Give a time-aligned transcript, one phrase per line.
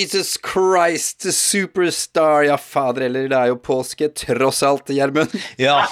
[0.00, 2.42] Jesus Christ, superstar.
[2.42, 5.34] Ja, fader heller, det er jo påske tross alt, Gjermund.
[5.60, 5.84] Ja.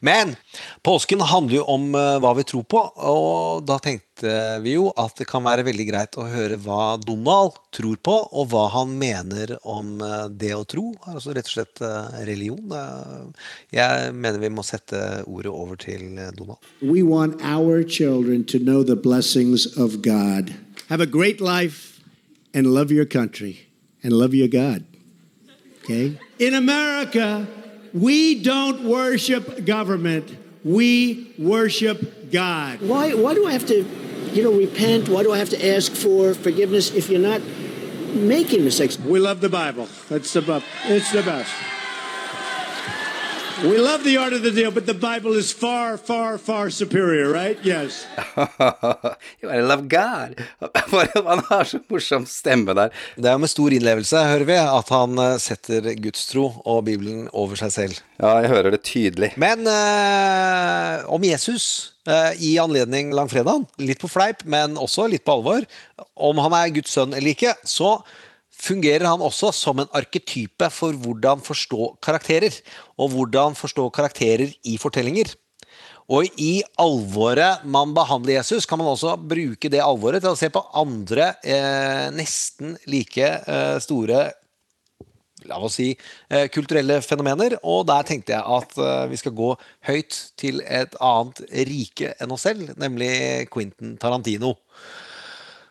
[0.00, 0.36] Men
[0.82, 4.32] påsken handler jo om eh, hva vi tror på, og da tenkte
[4.62, 8.50] vi jo at det kan være veldig greit å høre hva Donald tror på, og
[8.52, 10.86] hva han mener om eh, det å tro.
[11.10, 12.78] Altså rett og slett eh, religion.
[13.74, 16.58] Jeg mener vi må sette ordet over til Donald.
[16.80, 20.54] We want our children to know the blessings of God.
[20.88, 21.87] Have a great life
[22.58, 23.68] and love your country
[24.02, 24.84] and love your God.
[25.84, 26.18] Okay?
[26.40, 27.46] In America,
[27.94, 30.36] we don't worship government.
[30.64, 32.80] We worship God.
[32.80, 33.86] Why, why do I have to,
[34.32, 35.08] you know, repent?
[35.08, 37.42] Why do I have to ask for forgiveness if you're not
[38.12, 38.98] making mistakes?
[38.98, 39.88] We love the Bible.
[40.08, 41.52] That's the bu- it's the best.
[43.64, 47.32] We love the art of the deal, but the Bible is far, far, far superior,
[47.32, 47.58] right?
[47.64, 48.06] Yes.
[49.42, 50.38] I love God.
[51.26, 52.94] Han har så morsom stemme der.
[53.16, 57.58] Det er med stor innlevelse, hører vi, at han eh, setter gudstro og Bibelen over
[57.58, 57.98] seg selv.
[58.22, 59.32] Ja, jeg hører det tydelig.
[59.34, 61.66] Men eh, om Jesus
[62.06, 65.66] eh, i anledning langfredagen, litt på fleip, men også litt på alvor,
[66.14, 67.96] om han er Guds sønn eller ikke, så
[68.58, 72.54] fungerer han også som en arketype for hvordan forstå karakterer,
[72.98, 75.34] og hvordan forstå karakterer i fortellinger.
[76.08, 80.48] Og i alvoret man behandler Jesus, kan man også bruke det alvoret til å se
[80.52, 84.30] på andre eh, nesten like eh, store
[85.46, 85.92] la oss si,
[86.30, 87.58] eh, kulturelle fenomener.
[87.62, 89.52] Og der tenkte jeg at eh, vi skal gå
[89.88, 94.56] høyt til et annet rike enn oss selv, nemlig Quentin Tarantino.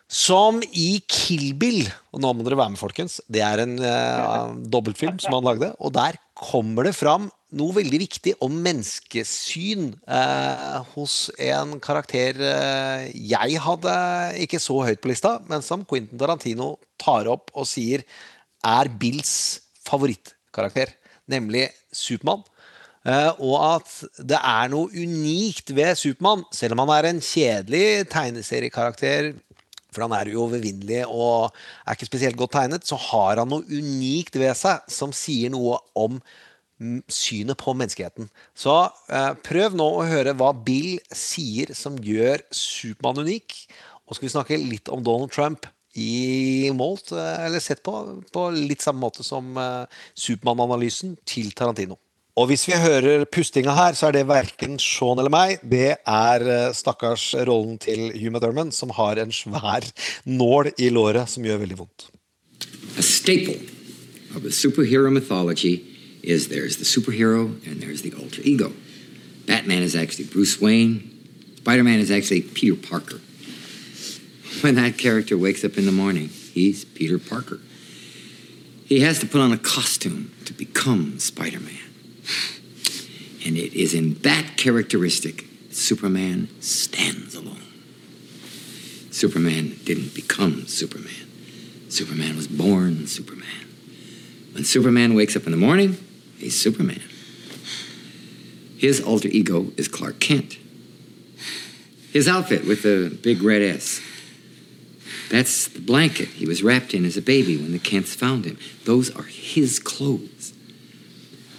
[0.08, 1.82] Som i Kill Bill,
[2.16, 5.74] og nå må dere være med, folkens, det er en uh, dobbeltfilm som han lagde,
[5.84, 13.04] og der kommer det fram noe veldig viktig om menneskesyn uh, hos en karakter uh,
[13.12, 13.96] jeg hadde
[14.44, 18.06] ikke så høyt på lista, men som Quentin Tarantino tar opp og sier
[18.64, 19.34] er Bills
[19.88, 20.94] favorittkarakter,
[21.28, 22.48] nemlig Supermann.
[23.08, 28.08] Uh, og at det er noe unikt ved Supermann, selv om han er en kjedelig
[28.12, 29.34] tegneseriekarakter
[29.98, 34.38] for han er uovervinnelig og er ikke spesielt godt tegnet, så har han noe unikt
[34.38, 36.22] ved seg som sier noe om
[37.10, 38.30] synet på menneskeheten.
[38.54, 38.74] Så
[39.10, 43.58] eh, prøv nå å høre hva Bill sier som gjør Supermann unik.
[44.08, 45.66] Og skal vi snakke litt om Donald Trump
[45.98, 47.96] i målt, eh, eller sett på,
[48.34, 51.98] på litt samme måte som eh, Supermann-analysen til Tarantino.
[52.38, 55.58] Og hvis vi hører pustinga her, så er det verken Sean eller meg.
[55.66, 59.90] Det er eh, stakkars rollen til Hugh McDermott som har en svær
[60.30, 62.12] nål i låret som gjør veldig vondt.
[62.98, 63.56] a staple
[64.36, 65.86] of the superhero mythology
[66.24, 68.74] is there's the superhero and there's the alter ego.
[69.46, 71.14] Batman is actually Bruce Wayne.
[71.58, 73.22] Spider Man is actually Peter Parker.
[74.62, 77.60] When that character wakes up in the morning, he's Peter Parker.
[78.86, 81.87] He has to put on a costume to become Spider Man.
[83.46, 87.62] And it is in that characteristic Superman stands alone.
[89.12, 91.14] Superman didn't become Superman.
[91.90, 93.68] Superman was born Superman.
[94.54, 95.98] When Superman wakes up in the morning,
[96.38, 97.02] he's Superman.
[98.78, 100.58] His alter ego is Clark Kent.
[102.12, 104.02] His outfit with the big red S.
[105.30, 108.58] That's the blanket he was wrapped in as a baby when the Kents found him.
[108.86, 110.54] Those are his clothes.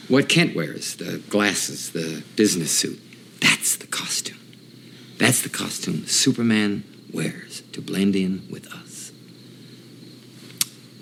[0.08, 2.99] What Kent wears, the glasses, the business suit,
[3.40, 4.38] that's the costume.
[5.19, 9.12] That's the costume Superman wears to blend in with us.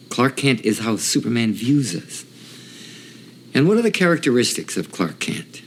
[0.09, 2.25] Clark Kent is how Superman views us.
[3.55, 5.63] And what are the characteristics of Clark Kent?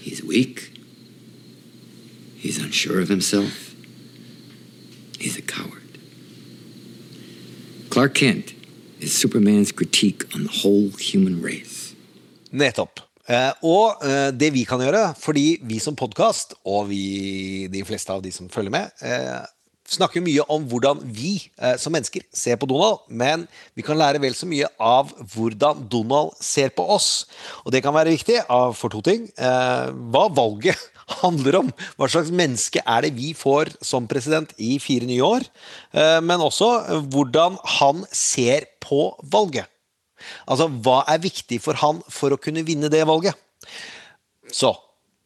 [0.00, 0.78] He's weak.
[2.36, 3.74] He's unsure of himself.
[5.18, 5.98] He's a coward.
[7.90, 8.54] Clark Kent
[9.00, 11.71] is Superman's critique on the whole human race.
[12.52, 13.00] Nettopp.
[13.30, 18.12] Eh, og eh, det vi kan gjøre, fordi vi som podkast, og vi, de fleste
[18.12, 19.42] av de som følger med, eh,
[19.92, 21.34] snakker mye om hvordan vi
[21.76, 23.42] som mennesker ser på Donald, men
[23.76, 27.26] vi kan lære vel så mye av hvordan Donald ser på oss.
[27.66, 28.38] Og det kan være viktig
[28.78, 29.26] for to ting.
[29.36, 30.80] Hva valget
[31.20, 31.74] handler om.
[31.98, 35.44] Hva slags menneske er det vi får som president i fire nye år?
[36.24, 39.71] Men også hvordan han ser på valget.
[40.46, 43.36] Altså, hva er viktig for han for å kunne vinne det valget?
[44.52, 44.74] Så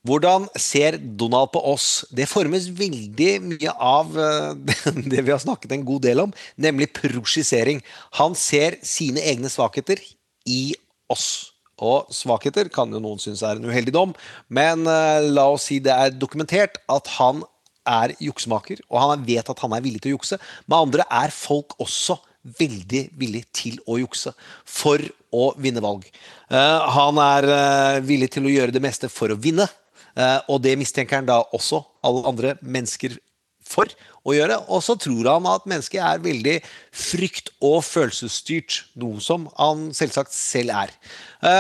[0.06, 2.04] hvordan ser Donald på oss?
[2.14, 4.76] Det formes veldig mye av eh,
[5.12, 7.82] det vi har snakket en god del om, nemlig prosjisering.
[8.20, 10.02] Han ser sine egne svakheter
[10.46, 10.76] i
[11.10, 11.56] oss.
[11.82, 14.14] Og svakheter kan jo noen synes er en uheldig dom,
[14.48, 17.42] men eh, la oss si det er dokumentert at han
[17.86, 20.38] er juksemaker, og han vet at han er villig til å jukse.
[20.66, 22.18] Med andre er folk også
[22.58, 24.32] veldig villig til å jukse
[24.64, 25.02] for
[25.34, 26.06] å vinne valg.
[26.50, 29.68] Eh, han er eh, villig til å gjøre det meste for å vinne,
[30.14, 33.18] eh, og det mistenker han da også alle andre mennesker
[33.66, 33.90] for
[34.26, 34.60] å gjøre.
[34.70, 36.56] Og så tror han at mennesket er veldig
[36.94, 40.92] frykt- og følelsesstyrt, noe som han selvsagt selv er.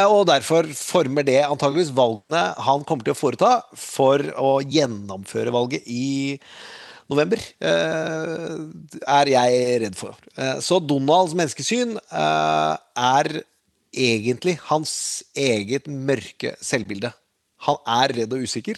[0.06, 5.90] Og derfor former det antageligvis valgene han kommer til å foreta for å gjennomføre valget
[5.90, 6.38] i
[7.10, 8.56] november, eh,
[9.18, 10.16] er jeg redd for.
[10.36, 13.30] Eh, så Donalds menneskesyn eh, er
[13.96, 17.12] egentlig hans eget mørke selvbilde.
[17.66, 18.76] Han er redd og usikker,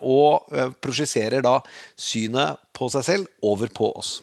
[0.00, 0.48] og
[0.80, 1.58] prosjiserer da
[2.00, 4.14] synet på seg selv over på oss.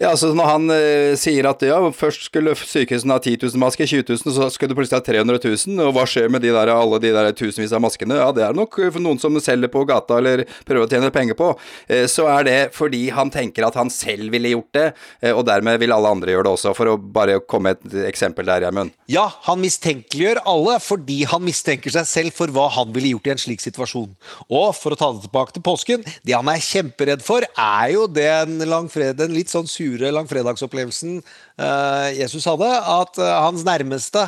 [0.00, 3.84] Ja, altså Når han eh, sier at ja, først skulle sykehusene ha 10 000 masker,
[3.84, 6.70] 20 000, så skulle det plutselig ha 300 000, og hva skjer med de der,
[6.72, 8.16] alle de der tusenvis av maskene?
[8.16, 11.36] Ja, det er nok for noen som selger på gata eller prøver å tjene penger
[11.36, 11.50] på.
[11.84, 14.86] Eh, så er det fordi han tenker at han selv ville gjort det,
[15.20, 18.48] eh, og dermed vil alle andre gjøre det også, for å bare komme et eksempel
[18.48, 18.96] der, Gjermund.
[19.12, 23.34] Ja, han mistenkeliggjør alle fordi han mistenker seg selv for hva han ville gjort i
[23.36, 24.16] en slik situasjon.
[24.48, 28.08] Og for å ta det tilbake til påsken, det han er kjemperedd for, er jo
[28.08, 34.26] den, langfredagen, litt sånn sure sure langfredagsopplevelsen uh, Jesus hadde, at uh, hans nærmeste,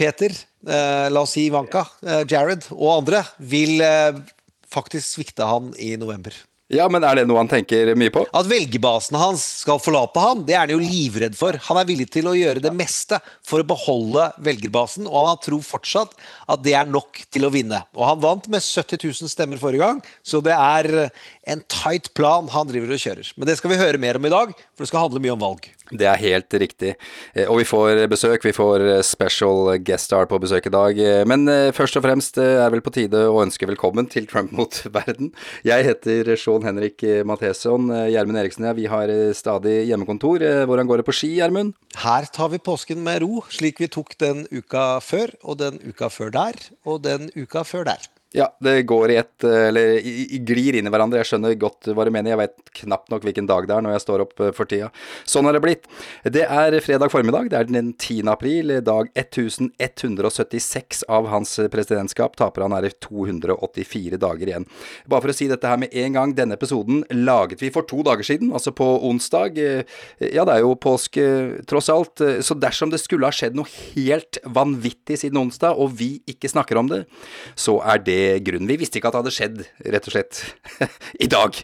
[0.00, 0.34] Peter,
[0.66, 1.84] uh, la oss si Ivanka,
[2.30, 3.82] Jared og andre, vil
[4.70, 6.34] faktisk svikte han i november.
[6.70, 8.22] Ja, men er det noe han tenker mye på?
[8.30, 11.58] At velgerbasen hans skal forlate ham, det er han jo livredd for.
[11.66, 15.64] Han er villig til å gjøre det meste for å beholde velgerbasen, og han tror
[15.66, 16.14] fortsatt
[16.46, 17.82] at det er nok til å vinne.
[17.98, 21.10] Og han vant med 70 000 stemmer forrige gang, så det er
[21.50, 23.34] en tight plan han driver og kjører.
[23.34, 25.42] Men det skal vi høre mer om i dag, for det skal handle mye om
[25.42, 25.66] valg.
[25.90, 26.92] Det er helt riktig.
[27.34, 28.44] Eh, og vi får besøk.
[28.46, 31.00] Vi får eh, special guest star på besøk i dag.
[31.02, 34.80] Eh, men først og fremst er vel på tide å ønske velkommen til Trump mot
[34.98, 35.32] verden.
[35.66, 37.90] Jeg heter Sean Henrik Matheson.
[38.10, 40.44] Gjermund Eriksen og jeg, vi har stadig hjemmekontor.
[40.70, 41.74] Hvordan går det på ski, Gjermund?
[42.04, 46.10] Her tar vi påsken med ro, slik vi tok den uka før, og den uka
[46.12, 48.10] før der, og den uka før der.
[48.32, 51.18] Ja, det går i ett eh, Eller i, glir inn i hverandre.
[51.18, 52.30] Jeg skjønner godt hva du mener.
[52.30, 54.92] Jeg vet knapt nok hvilken dag det er når jeg står opp eh, for tida.
[55.26, 55.88] Sånn har det blitt.
[56.22, 57.50] Det er fredag formiddag.
[57.50, 58.30] Det er den 10.
[58.30, 58.70] april.
[58.86, 62.38] Dag 1176 av hans presidentskap.
[62.38, 64.68] Taper han er i 284 dager igjen.
[65.10, 66.36] Bare for å si dette her med en gang.
[66.38, 69.58] Denne episoden laget vi for to dager siden, altså på onsdag.
[69.58, 69.98] Eh,
[70.30, 71.26] ja, det er jo påske
[71.66, 72.22] tross alt.
[72.46, 73.66] Så dersom det skulle ha skjedd noe
[73.96, 77.02] helt vanvittig siden onsdag, og vi ikke snakker om det,
[77.58, 78.68] så er det grunnen.
[78.70, 79.60] Vi visste ikke at det hadde skjedd,
[79.94, 80.40] rett og slett,
[81.24, 81.56] i dag.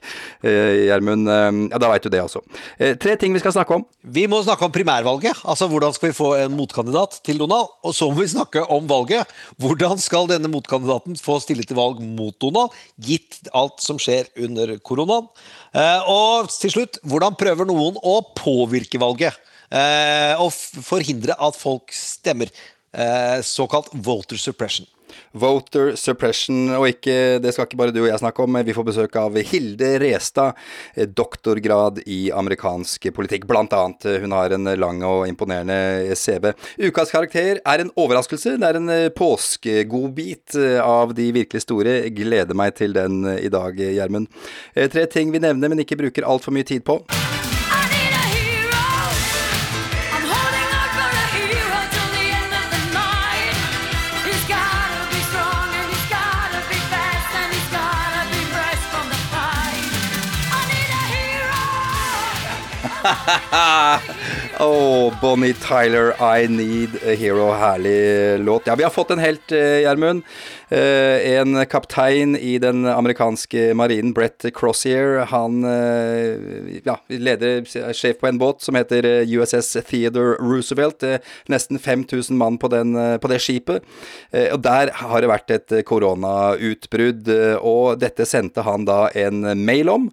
[0.46, 2.42] Eh, Gjermund, eh, ja, da veit du det også.
[2.78, 3.86] Eh, tre ting vi skal snakke om.
[4.02, 5.42] Vi må snakke om primærvalget.
[5.48, 7.72] Altså hvordan skal vi få en motkandidat til Donald?
[7.86, 9.32] Og så må vi snakke om valget.
[9.62, 14.76] Hvordan skal denne motkandidaten få stille til valg mot Donald, gitt alt som skjer under
[14.86, 15.28] koronaen?
[16.08, 19.36] Og til slutt, hvordan prøver noen å påvirke valget?
[20.40, 20.48] Og
[20.86, 22.52] forhindre at folk stemmer.
[23.44, 24.86] Såkalt voter suppression.
[25.36, 28.58] Voter suppression, og ikke, det skal ikke bare du og jeg snakke om.
[28.66, 30.58] Vi får besøk av Hilde Restad,
[31.16, 34.08] doktorgrad i amerikansk politikk, blant annet.
[34.22, 36.52] Hun har en lang og imponerende CV.
[36.88, 38.56] Ukas karakter er en overraskelse.
[38.60, 41.98] Det er en påskegodbit av de virkelig store.
[42.16, 44.30] Gleder meg til den i dag, Gjermund.
[44.74, 47.02] Tre ting vi nevner, men ikke bruker altfor mye tid på.
[64.58, 67.52] oh, Bonnie Tyler, I Need a Hero.
[67.52, 68.66] Herlig låt.
[68.66, 70.22] Ja, vi har fått en helt, eh, Gjermund.
[70.22, 70.28] Eh,
[70.70, 78.26] en kaptein i den amerikanske marinen, Brett Crossier, han eh, ja, leder, er sjef på
[78.26, 81.04] en båt som heter eh, USS Theodore Roosevelt.
[81.52, 83.84] Nesten 5000 mann på, den, på det skipet.
[84.32, 87.30] Og der har det vært et koronautbrudd,
[87.60, 90.08] og dette sendte han da en mail om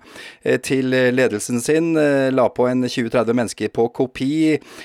[0.65, 1.93] til ledelsen sin.
[2.33, 4.33] La på en 20-30 mennesker på kopi.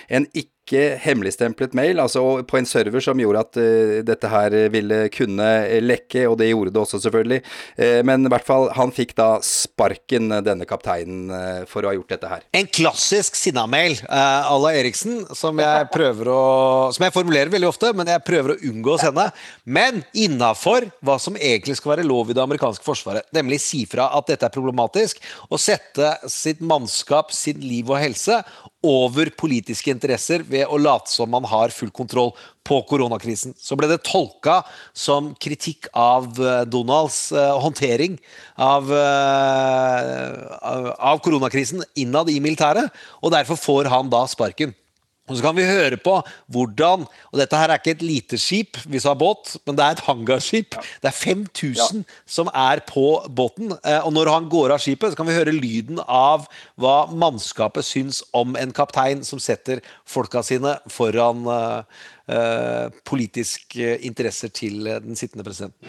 [0.09, 4.57] En ikke ikke hemmeligstemplet mail, altså på en server som gjorde at uh, dette her
[4.73, 5.49] ville kunne
[5.81, 7.41] lekke, og det gjorde det også, selvfølgelig.
[7.81, 11.97] Uh, men i hvert fall, han fikk da sparken, denne kapteinen, uh, for å ha
[11.97, 12.45] gjort dette her.
[12.59, 16.41] En klassisk sinnamail à la Eriksen, som jeg prøver å
[16.95, 19.25] Som jeg formulerer veldig ofte, men jeg prøver å unngå å sende.
[19.65, 24.09] Men innafor hva som egentlig skal være lov i det amerikanske forsvaret, nemlig si fra
[24.17, 28.41] at dette er problematisk, og sette sitt mannskap, sitt liv og helse
[28.85, 32.31] over politiske interesser ved å late som man har full kontroll
[32.69, 33.55] på koronakrisen.
[33.59, 34.61] Så ble det tolka
[34.95, 38.19] som kritikk av eh, Donalds uh, håndtering
[38.55, 42.93] av, uh, av koronakrisen innad i militæret,
[43.23, 44.77] og derfor får han da sparken.
[45.29, 46.15] Og Så kan vi høre på
[46.49, 49.85] hvordan Og dette her er ikke et lite skip, hvis du har båt, men det
[49.85, 50.75] er et hangarskip.
[50.75, 50.81] Ja.
[51.03, 52.19] Det er 5000 ja.
[52.27, 53.75] som er på båten.
[53.85, 56.49] Eh, og når han går av skipet, så kan vi høre lyden av
[56.81, 61.83] hva mannskapet syns om en kaptein som setter folka sine foran uh,
[62.33, 65.89] uh, politiske interesser til den sittende presidenten.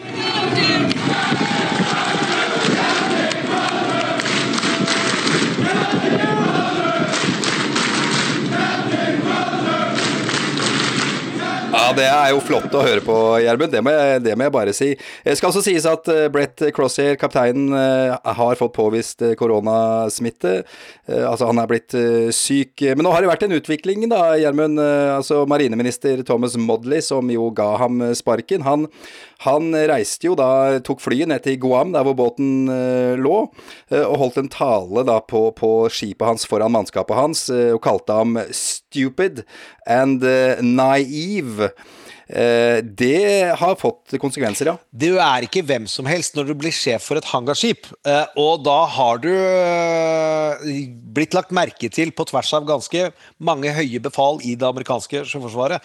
[11.96, 13.72] Det er jo flott å høre på, Gjermund.
[13.72, 13.80] Det,
[14.24, 14.88] det, må jeg bare si.
[15.24, 20.62] Det skal også sies at uh, Brett Crosshair, kapteinen, uh, har fått påvist koronasmitte.
[21.10, 21.94] altså, han er blitt
[22.36, 22.82] syk.
[22.94, 24.80] Men nå har det vært en utvikling, da, Gjermund.
[24.80, 28.86] altså, marineminister Thomas Modley, som jo ga ham sparken, han,
[29.46, 32.70] han reiste jo da, tok flyet ned til Guam, der hvor båten
[33.20, 33.38] lå,
[34.00, 38.38] og holdt en tale da på, på skipet hans foran mannskapet hans, og kalte ham
[38.90, 39.44] stupid
[39.86, 41.70] and uh, naive.
[42.30, 44.76] Eh, det har fått konsekvenser, ja.
[44.90, 47.88] Du er ikke hvem som helst når du blir sjef for et hangarskip.
[48.06, 53.08] Eh, og da har du eh, blitt lagt merke til på tvers av ganske
[53.42, 55.82] mange høye befal i det amerikanske sjøforsvaret.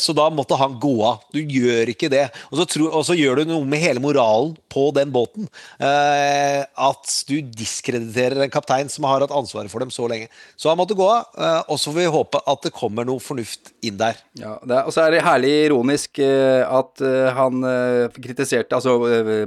[0.00, 1.24] Så da måtte han gå av.
[1.34, 2.22] Du gjør ikke det.
[2.50, 5.48] Og så, tror, og så gjør du noe med hele moralen på den båten.
[5.80, 10.30] At du diskrediterer en kaptein som har hatt ansvaret for dem så lenge.
[10.56, 11.28] Så han måtte gå av,
[11.66, 14.18] og så får vi håpe at det kommer noe fornuft inn der.
[14.40, 18.94] Ja, og så er det herlig ironisk eh, at eh, han eh, kritiserte Altså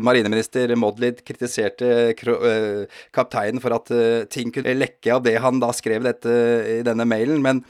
[0.03, 2.13] marineminister Modlid kritiserte
[3.13, 3.91] kapteinen for at
[4.33, 6.33] ting kunne lekke av det han da skrev dette
[6.75, 7.61] i denne mailen, men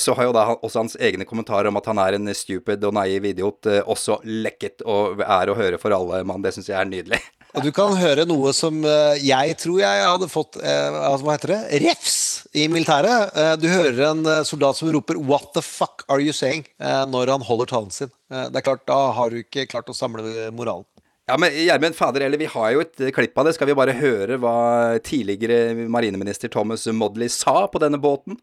[0.00, 2.96] så har jo da også hans egne kommentarer om at han er en stupid og
[2.96, 6.44] naiv idiot også lekket og er å høre for alle mann.
[6.44, 7.20] Det syns jeg er nydelig.
[7.54, 8.78] Og du kan høre noe som
[9.18, 11.80] jeg tror jeg hadde fått altså, Hva heter det?
[11.84, 12.18] Refs
[12.54, 13.34] i militæret.
[13.60, 17.66] Du hører en soldat som roper 'What the fuck are you saying?' når han holder
[17.66, 18.12] talen sin.
[18.30, 20.86] Det er klart, Da har du ikke klart å samle moralen.
[21.30, 23.52] Ja, men Gjermund fader eller, vi har jo et klipp av det.
[23.54, 28.34] Skal vi bare høre hva tidligere marineminister Thomas Modley sa på denne båten?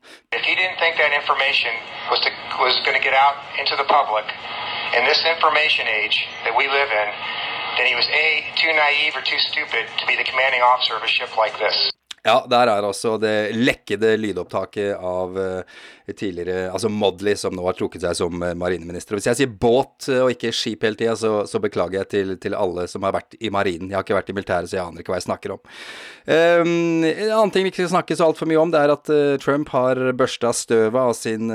[2.07, 2.23] Was,
[2.61, 2.75] was
[7.77, 8.27] that he was A,
[8.61, 11.77] too naive or too stupid to be the commanding officer of a ship like this.
[12.23, 15.61] Ja, der er altså det lekkede lydopptaket av uh,
[16.15, 19.17] tidligere Altså Modley, som nå har trukket seg som uh, marineminister.
[19.17, 22.33] Hvis jeg sier båt uh, og ikke skip hele tida, så, så, beklager jeg til,
[22.41, 23.89] til, alle som har vært i marinen.
[23.91, 25.61] Jeg har ikke vært i militæret, så jeg aner ikke hva jeg snakker om.
[26.27, 29.11] Um, en annen ting vi ikke skal snakke så altfor mye om, det er at
[29.43, 31.51] Trump har børsta støvet av sin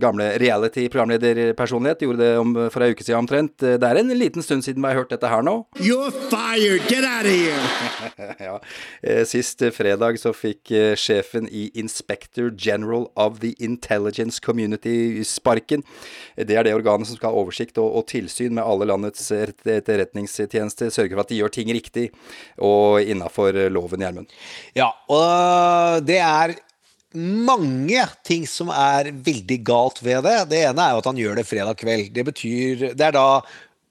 [0.00, 2.04] gamle reality-programlederpersonlighet.
[2.06, 3.56] Gjorde det om, for ei uke siden omtrent.
[3.58, 5.60] Det er en liten stund siden vi har hørt dette her nå.
[5.82, 6.86] You're fired!
[6.88, 8.34] Get out of here!
[8.48, 15.84] ja, sist fredag så fikk eh, sjefen i Inspector General of the Intelligence Community sparken.
[16.36, 20.92] Det er det organet som skal ha oversikt og, og tilsyn med alle landets etterretningstjenester.
[20.94, 22.08] Sørge for at de gjør ting riktig
[22.58, 24.32] og innafor loven, Gjermund.
[24.78, 26.56] Ja, og det er
[27.16, 30.36] mange ting som er veldig galt ved det.
[30.50, 32.12] Det ene er jo at han gjør det fredag kveld.
[32.12, 33.40] Det betyr Det er da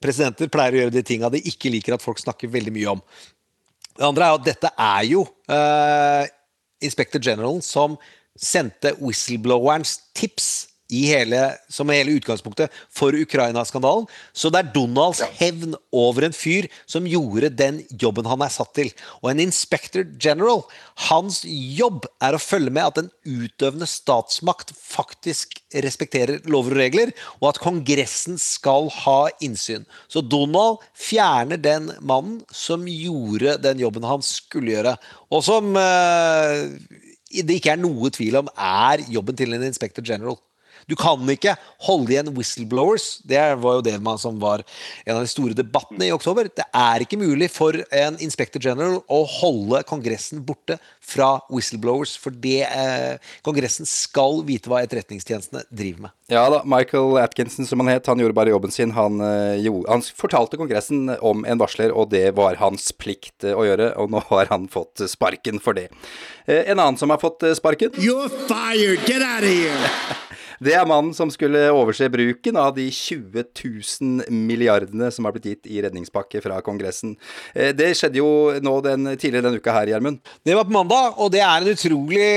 [0.02, 3.02] presidenter pleier å gjøre de tinga de ikke liker at folk snakker veldig mye om.
[3.98, 6.24] Det andre er at dette er jo uh,
[6.84, 7.96] Inspector General som
[8.38, 14.06] sendte whistleblowerens tips i hele, som hele utgangspunktet for Ukraina-skandalen.
[14.32, 18.72] Så det er Donalds hevn over en fyr som gjorde den jobben han er satt
[18.78, 18.88] til.
[19.20, 20.62] Og en inspector general,
[21.10, 27.12] hans jobb er å følge med at den utøvende statsmakt faktisk respekterer lover og regler,
[27.42, 29.84] og at Kongressen skal ha innsyn.
[30.08, 34.96] Så Donald fjerner den mannen som gjorde den jobben han skulle gjøre,
[35.28, 40.38] og som eh, det ikke er noe tvil om er jobben til en inspector general.
[40.88, 41.54] Du kan ikke
[41.84, 43.18] holde igjen whistleblowers.
[43.28, 44.64] Det var jo det man som var
[45.04, 46.48] en av de store debattene i oktober.
[46.48, 52.34] Det er ikke mulig for en inspector general å holde Kongressen borte fra whistleblowers, for
[52.36, 56.14] det eh, Kongressen skal vite hva etterretningstjenestene driver med.
[56.32, 58.92] Ja da, Michael Atkinson som han het, han gjorde bare jobben sin.
[58.96, 63.56] Han, eh, jo, han fortalte Kongressen om en varsler, og det var hans plikt eh,
[63.56, 65.88] å gjøre, og nå har han fått sparken for det.
[66.46, 69.00] Eh, en annen som har fått sparken You're fired.
[69.08, 70.16] Get out of here.
[70.58, 75.46] Det er mannen som skulle overse bruken av de 20 000 milliardene som har blitt
[75.52, 77.14] gitt i redningspakke fra Kongressen.
[77.54, 78.30] Eh, det skjedde jo
[78.64, 80.18] nå den, tidligere denne uka her, Gjermund.
[80.42, 82.30] Det var på mandag, og det er en utrolig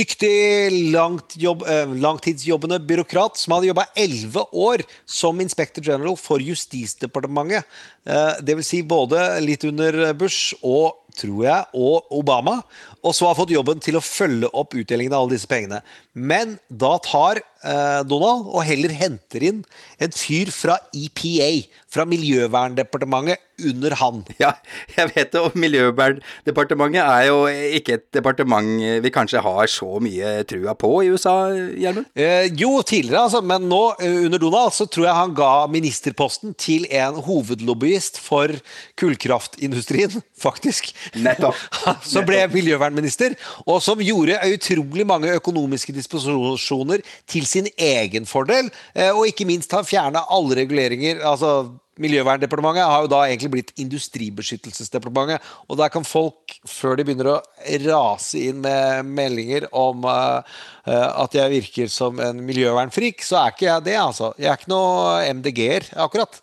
[0.00, 6.42] dyktig, langt jobb, eh, langtidsjobbende byråkrat som hadde jobba elleve år som inspector general for
[6.42, 7.64] Justisdepartementet.
[8.00, 8.40] Dvs.
[8.42, 12.60] det vil si både litt under Bush og tror jeg, og Obama.
[13.06, 15.80] Og så har fått jobben til å følge opp utdelingen av alle disse pengene.
[16.12, 17.40] Men da tar
[18.08, 19.62] Donald og heller henter inn
[20.00, 21.50] en fyr fra EPA,
[21.90, 24.22] fra Miljøverndepartementet, under han.
[24.40, 24.52] Ja,
[24.96, 25.40] jeg vet det.
[25.42, 27.42] Og Miljøverndepartementet er jo
[27.76, 32.08] ikke et departement vi kanskje har så mye trua på i USA, Gjermund?
[32.14, 33.42] Eh, jo, tidligere, altså.
[33.44, 38.54] Men nå, eh, under Donald, så tror jeg han ga ministerposten til en hovedlobbyist for
[39.00, 40.92] kullkraftindustrien, faktisk.
[41.20, 41.58] Nettopp.
[42.12, 43.36] som ble miljøvernminister,
[43.66, 49.72] og som gjorde utrolig mange økonomiske disposisjoner til sin egen fordel, eh, og ikke minst
[49.76, 51.22] har fjerna alle reguleringer.
[51.26, 55.44] altså Miljøverndepartementet har jo da egentlig blitt Industribeskyttelsesdepartementet.
[55.68, 57.40] Og der kan folk, før de begynner å
[57.84, 60.40] rase inn med meldinger om uh,
[60.86, 64.32] at jeg virker som en miljøvernfrik, så er ikke jeg det, altså.
[64.40, 66.40] Jeg er ikke noe MDG-er, akkurat.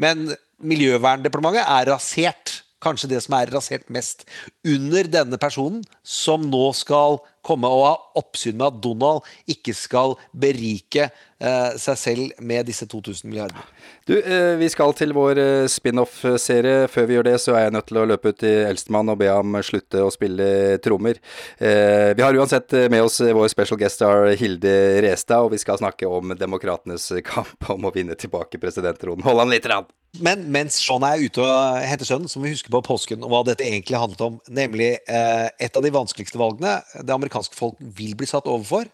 [0.00, 2.60] Men Miljøverndepartementet er rasert.
[2.80, 4.22] Kanskje det som er rasert mest
[4.64, 10.16] under denne personen, som nå skal komme og ha oppsyn med at Donald ikke skal
[10.36, 13.64] berike eh, seg selv med disse 2000 milliardene.
[14.08, 16.88] Du, eh, vi skal til vår eh, spin-off-serie.
[16.92, 19.20] Før vi gjør det, så er jeg nødt til å løpe ut til eldstemann og
[19.22, 21.20] be ham slutte å spille trommer.
[21.58, 25.62] Eh, vi har uansett eh, med oss vår special guest star Hilde Restad, og vi
[25.62, 29.24] skal snakke om demokratenes kamp om å vinne tilbake presidentronen.
[29.26, 29.88] Hold han litt rann.
[30.18, 33.30] Men mens Sean er ute og henter sønnen, så må vi huske på påsken og
[33.30, 34.38] hva dette egentlig handlet om.
[34.50, 38.90] Nemlig eh, et av de vanskeligste valgene det amerikanske folk vil bli satt overfor.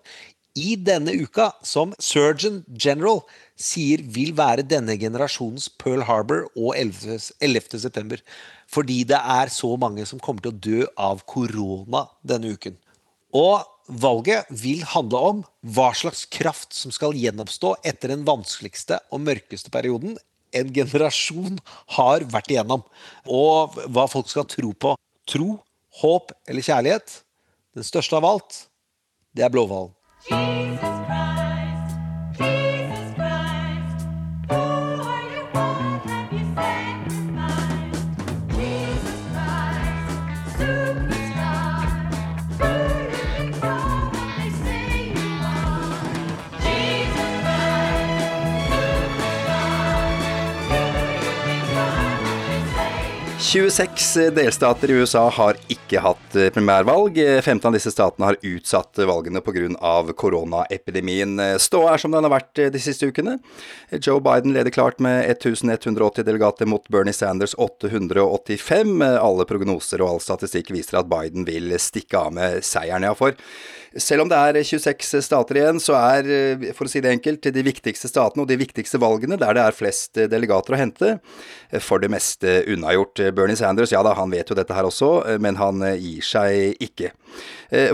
[0.57, 3.21] I denne uka, som Surgeon General
[3.61, 7.19] sier vil være denne generasjonens Pearl Harbor og 11.
[7.45, 7.81] 11.
[7.83, 8.23] september.
[8.73, 12.77] Fordi det er så mange som kommer til å dø av korona denne uken.
[13.37, 15.43] Og valget vil handle om
[15.77, 20.17] hva slags kraft som skal gjenoppstå etter den vanskeligste og mørkeste perioden
[20.57, 21.61] en generasjon
[21.99, 22.85] har vært igjennom.
[23.27, 24.97] Og hva folk skal tro på.
[25.27, 25.57] Tro,
[26.03, 27.21] håp eller kjærlighet.
[27.77, 28.67] Den største av alt,
[29.37, 29.93] det er Blåhvalen.–
[53.57, 57.17] 26 delstater i USA har ikke hatt eh, primærvalg.
[57.17, 60.03] 15 av disse statene har utsatt valgene pga.
[60.13, 61.41] koronaepidemien.
[61.57, 63.39] Ståa er som den har vært eh, de siste ukene.
[63.97, 68.93] Joe Biden leder klart med 1180 delegater mot Bernie Sanders 885.
[69.01, 73.17] Alle prognoser og all statistikk viser at Biden vil stikke av med seieren, ja.
[73.17, 73.41] For
[73.99, 77.49] selv om det er 26 stater igjen, så er, eh, for å si det enkelt,
[77.53, 81.13] de viktigste statene og de viktigste valgene der det er flest eh, delegater å hente,
[81.71, 83.35] eh, for det meste unnagjort.
[83.35, 87.13] Bernie Sanders, ja da, han vet jo dette her også, men han gir seg ikke.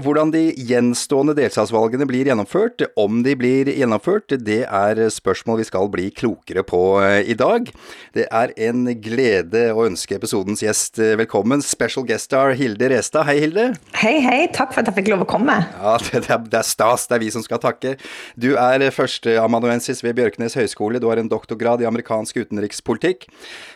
[0.04, 5.88] Hvordan de gjenstående delstatsvalgene blir gjennomført, om de blir gjennomført, det er spørsmål vi skal
[5.92, 6.82] bli klokere på
[7.24, 7.70] i dag.
[8.12, 13.26] Det er en glede å ønske episodens gjest velkommen, special guest star Hilde Restad.
[13.28, 13.64] Hei, Hilde.
[13.98, 14.40] Hei, hei.
[14.52, 15.56] Takk for at jeg fikk lov å komme.
[15.76, 17.08] Ja, det, er, det er stas.
[17.08, 17.96] Det er vi som skal takke.
[18.40, 21.00] Du er førsteamanuensis ved Bjørknes høgskole.
[21.02, 23.28] Du har en doktorgrad i amerikansk utenrikspolitikk.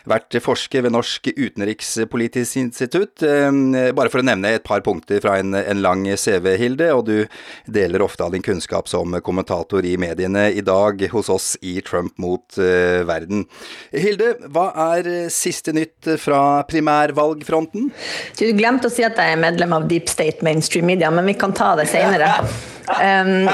[0.09, 3.21] Vært forsker ved Norsk utenrikspolitisk institutt.
[3.21, 7.25] Bare for å nevne et par punkter fra en en lang CV, Hilde, og du
[7.65, 10.47] deler ofte av din kunnskap som kommentator i mediene.
[10.51, 13.45] I dag hos oss i Trump mot uh, verden.
[13.91, 17.91] Hilde, hva er siste nytt fra primærvalgfronten?
[18.37, 21.37] Du glemte å si at jeg er medlem av Deep State Mainstream Media, men vi
[21.39, 22.33] kan ta det senere.
[22.87, 23.49] Um,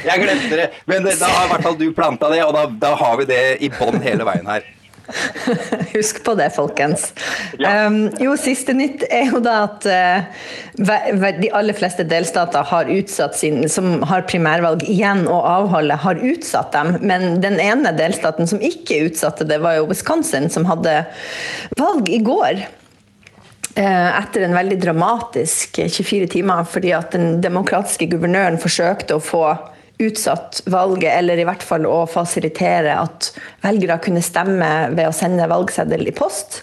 [0.00, 2.94] jeg glemte det, men da har i hvert fall du planta det, og da, da
[2.96, 4.64] har vi det i bånn hele veien her.
[5.94, 7.12] Husk på det, folkens.
[7.58, 7.86] Ja.
[7.86, 13.36] Um, jo, siste nytt er jo da at uh, de aller fleste delstater har utsatt
[13.38, 16.96] sin, som har primærvalg igjen å avholde, har utsatt dem.
[17.06, 21.04] Men den ene delstaten som ikke utsatte det, var jo Wisconsin, som hadde
[21.78, 22.66] valg i går.
[23.76, 29.46] Uh, etter en veldig dramatisk 24 timer, fordi at den demokratiske guvernøren forsøkte å få
[29.98, 33.30] utsatt valget, eller i hvert fall å fasilitere at
[33.64, 36.60] velgere kunne stemme ved å sende valgseddel i post.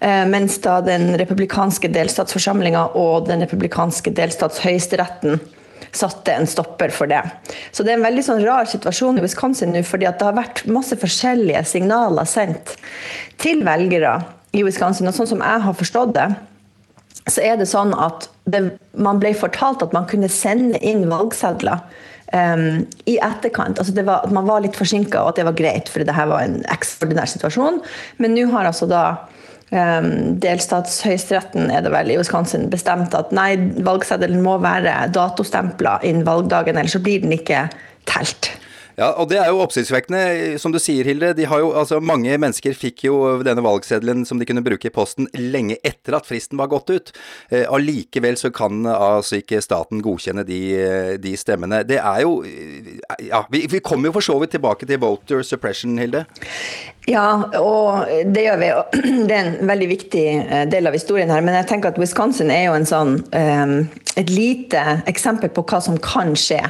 [0.00, 5.40] Eh, mens da den republikanske delstatsforsamlinga og den republikanske delstatshøyesteretten
[5.92, 7.20] satte en stopper for det.
[7.70, 10.64] Så det er en veldig sånn rar situasjon i Wisconsin nå, fordi det har vært
[10.72, 12.76] masse forskjellige signaler sendt
[13.42, 14.16] til velgere
[14.56, 15.10] i Wisconsin.
[15.10, 16.30] Og sånn som jeg har forstått det,
[17.28, 18.64] så er det sånn at det,
[18.98, 21.84] man ble fortalt at man kunne sende inn valgsedler
[22.32, 23.78] um, i etterkant.
[23.78, 26.30] Altså var, at man var litt forsinka, og at det var greit, for det her
[26.30, 27.80] var en ekstraordinær situasjon.
[28.22, 29.04] Men nå har altså da
[29.70, 30.10] um,
[30.42, 36.78] delstatshøyesteretten er det vel i Wisconsin bestemt at nei, valgseddelen må være datostempla innen valgdagen,
[36.78, 37.66] ellers så blir den ikke
[38.10, 38.52] telt.
[38.98, 41.32] Ja, og det er jo oppsiktsvekkende, som du sier, Hilde.
[41.38, 44.94] De har jo, altså, mange mennesker fikk jo denne valgseddelen som de kunne bruke i
[44.94, 47.12] posten lenge etter at fristen var gått ut.
[47.50, 50.60] Eh, allikevel så kan altså ikke staten godkjenne de,
[51.22, 51.82] de stemmene.
[51.88, 52.40] Det er jo
[53.22, 56.24] Ja, vi, vi kommer jo for så vidt tilbake til voter suppression, Hilde.
[57.10, 58.70] Ja, og det gjør vi.
[59.28, 61.42] Det er en veldig viktig eh, del av historien her.
[61.42, 63.74] Men jeg tenker at Wisconsin er jo en sånn, um,
[64.20, 66.60] et lite eksempel på hva som kan skje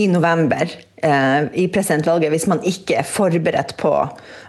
[0.00, 0.68] i november
[1.02, 3.94] eh, i presidentvalget hvis man ikke er forberedt på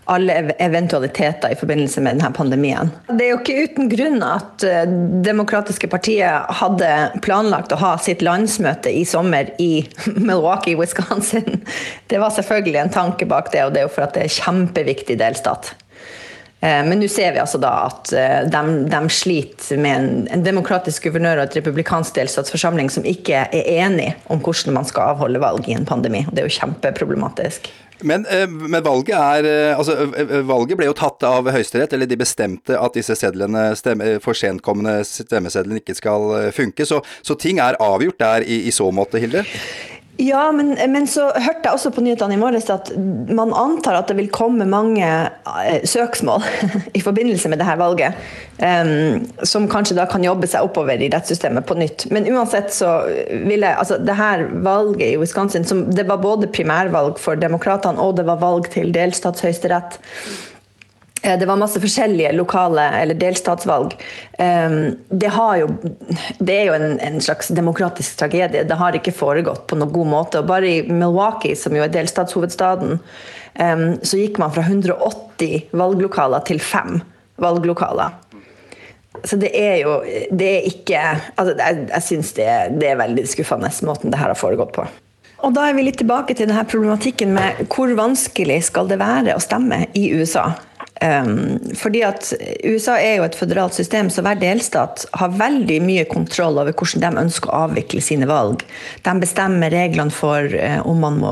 [0.05, 2.89] alle eventualiteter i forbindelse med denne pandemien.
[3.07, 4.89] Det er jo ikke uten grunn at eh,
[5.25, 6.89] Demokratiske partiet hadde
[7.21, 9.85] planlagt å ha sitt landsmøte i sommer i
[10.17, 11.61] Milwaukee, Wisconsin.
[12.07, 14.35] Det var selvfølgelig en tanke bak det, og det er jo for at det er
[14.41, 15.73] kjempeviktig delstat.
[16.61, 20.43] Eh, men nå ser vi altså da at eh, de, de sliter med en, en,
[20.45, 25.41] demokratisk guvernør og et republikansk delstatsforsamling som ikke er enig om hvordan man skal avholde
[25.41, 26.25] valg i en pandemi.
[26.29, 27.71] Det er jo kjempeproblematisk.
[28.07, 30.07] Men, eh, men valget, er, altså,
[30.47, 35.01] valget ble jo tatt av Høyesterett, eller de bestemte at disse sedlene, stemme, for sentkommende
[35.07, 36.87] stemmesedlene ikke skal funke.
[36.87, 39.45] Så, så, ting er avgjort der i, i så måte, Hilde?
[40.17, 42.91] Ja, men, men, så hørte jeg også på nyhetene i morges at
[43.32, 46.43] man antar at det vil komme mange eh, søksmål
[46.97, 48.19] i forbindelse med dette valget.
[48.62, 52.06] Um, som kanskje da kan jobbe seg oppover i rettssystemet på nytt.
[52.13, 53.00] Men uansett så
[53.47, 58.02] vil jeg Altså, det her valget i Wisconsin, som, det var både primærvalg for demokratene
[58.04, 59.97] og det var valg til delstatshøyesterett.
[61.21, 63.93] Eh, det var masse forskjellige lokale eller delstatsvalg.
[64.38, 65.67] Ehm, det, jo,
[66.39, 68.63] det er jo en, en, slags demokratisk tragedie.
[68.63, 70.41] Det har ikke foregått på noen god måte.
[70.41, 72.97] Og bare i Milwaukee, som jo er delstatshovedstaden,
[73.53, 77.01] ehm, så gikk man fra 180 valglokaler til fem
[77.41, 78.17] valglokaler.
[79.27, 79.99] Så det er jo
[80.31, 80.99] Det er ikke
[81.36, 82.47] altså Jeg, jeg syns det,
[82.79, 84.88] det, er veldig skuffende, måten det her har foregått på.
[85.45, 89.36] Og da er vi litt tilbake til denne problematikken med hvor vanskelig skal det være
[89.36, 90.51] å stemme i USA.
[91.01, 92.27] Um, fordi at
[92.61, 97.01] USA er jo et føderalt system, så hver delstat har veldig mye kontroll over hvordan
[97.01, 98.61] de ønsker å avvikle sine valg.
[99.01, 101.31] De bestemmer reglene for uh, om man må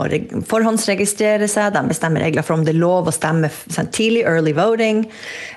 [0.49, 4.55] forhåndsregistrere seg, de bestemmer regler for om det er lov å stemme sånn, tidlig, early
[4.57, 5.03] voting.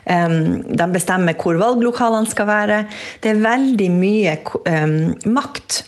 [0.05, 2.83] Um, de bestemmer hvor valglokalene skal være.
[3.25, 4.37] Det er veldig mye
[4.69, 4.99] um,
[5.39, 5.87] makt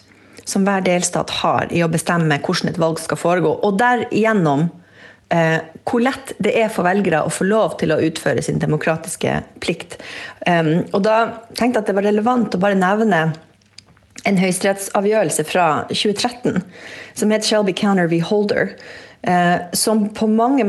[0.49, 4.69] som hver delstat har i å bestemme hvordan et valg skal foregå, og derigjennom
[5.35, 9.41] eh, hvor lett det er for velgere å få lov til å utføre sin demokratiske
[9.65, 9.99] plikt.
[10.47, 11.19] Um, og da
[11.57, 13.25] tenkte jeg at det var relevant å bare nevne
[14.25, 16.63] en høyesterettsavgjørelse fra 2013
[17.19, 18.23] som het Shelby Counter v.
[18.25, 18.77] Holder.
[19.25, 20.61] Eh, som, som var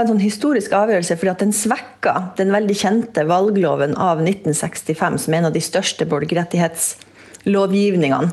[0.00, 5.34] en sånn historisk avgjørelse fordi at den svekka den veldig kjente valgloven av 1965, som
[5.34, 8.30] er en av de største borgerrettighetslovgivningene,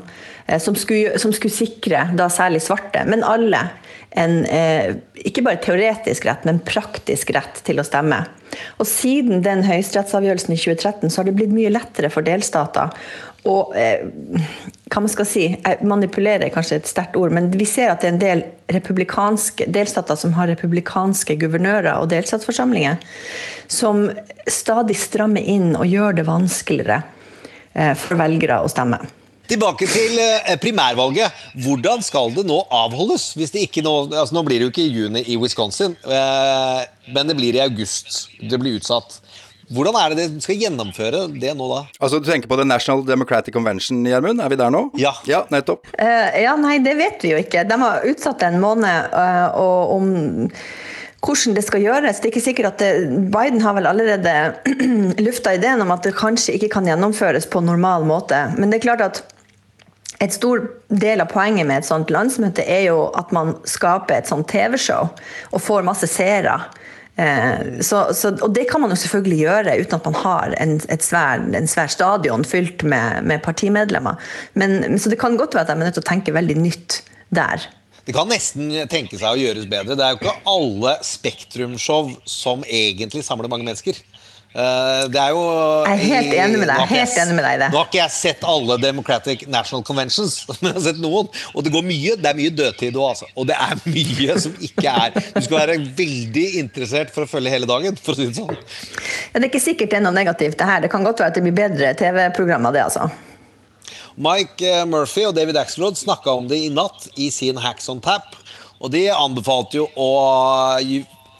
[0.48, 3.70] eh, som, som, skulle sikre da særlig svarte, men alle
[4.18, 4.96] en eh,
[5.28, 8.24] ikke bare teoretisk rett, men praktisk rett til å stemme.
[8.80, 12.94] Og Siden den høyesterettsavgjørelsen i 2013 så har det blitt mye lettere for delstater
[13.46, 14.06] å eh,
[14.88, 15.44] hva man skal si,
[15.86, 18.42] manipulere er kanskje et sterkt ord, men vi ser at det er en del
[18.74, 22.98] republikanske delstater som har republikanske guvernører og delstatsforsamlinger,
[23.70, 24.08] som
[24.50, 27.02] stadig strammer inn og gjør det vanskeligere
[27.74, 29.00] eh, for velgere å stemme.
[29.48, 31.32] Tilbake til eh, primærvalget.
[31.64, 33.30] Hvordan skal det nå avholdes?
[33.38, 36.82] Hvis det ikke nå, altså nå blir det jo ikke i juni i Wisconsin, eh,
[37.14, 38.26] men det blir i august.
[38.44, 39.22] Det blir utsatt.
[39.72, 41.80] Hvordan er det de skal gjennomføre det nå, da?
[42.00, 44.40] Altså, Du tenker på The National Democratic Convention, Gjermund?
[44.44, 44.90] Er vi der nå?
[45.00, 45.14] Ja.
[45.28, 45.88] Ja, nettopp.
[45.96, 47.64] Uh, ja, nei, det vet vi jo ikke.
[47.68, 50.12] De har utsatt en måned, uh, og om
[51.24, 52.20] hvordan det skal gjøres.
[52.20, 52.92] Det er ikke sikkert at det,
[53.32, 54.36] Biden har vel allerede
[55.26, 58.38] lufta ideen om at det kanskje ikke kan gjennomføres på normal måte.
[58.56, 59.24] Men det er klart at
[60.18, 64.30] et stor del av poenget med et sånt landsmøte er jo at man skaper et
[64.30, 65.06] sånt TV-show
[65.52, 66.56] og får masse seere.
[67.18, 70.76] Eh, så, så, og det kan man jo selvfølgelig gjøre uten at man har en,
[71.02, 74.18] svær, en svær stadion fylt med, med partimedlemmer.
[74.58, 77.00] Men, så det kan godt være at de er nødt til å tenke veldig nytt
[77.34, 77.70] der.
[78.08, 79.94] Det kan nesten tenke seg å gjøres bedre.
[79.98, 83.98] Det er jo ikke alle Spektrum-show som egentlig samler mange mennesker.
[84.54, 85.42] Eh, Det er jo
[85.84, 87.68] Jeg er helt enig med deg, helt enig med deg i det.
[87.72, 91.28] Nå har ikke jeg sett alle Democratic National Conventions, men jeg har sett noen.
[91.52, 93.28] Og det går mye, det er mye dødtid òg, altså.
[93.36, 97.52] Og det er mye som ikke er Du skal være veldig interessert for å følge
[97.52, 98.56] hele dagen, for å si det sånn.
[98.56, 100.84] Ja, det er ikke sikkert det er noe negativt, det her.
[100.86, 103.08] Det kan godt være at det blir bedre TV-program av det, altså.
[104.18, 108.00] Mike eh, Murphy og David Axelrod snakka om det i natt i sin Hacks on
[108.02, 108.34] Tap.
[108.82, 110.08] Og de anbefalte jo å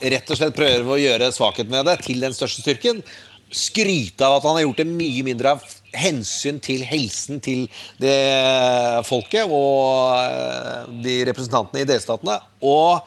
[0.01, 3.01] rett og slett prøve å gjøre svakheten med det til den største styrken.
[3.49, 5.63] Skryte av at han har gjort det mye mindre av
[5.97, 7.63] hensyn til helsen til
[7.97, 8.13] det
[9.09, 12.37] folket og eh, de representantene i delstatene.
[12.61, 13.01] Og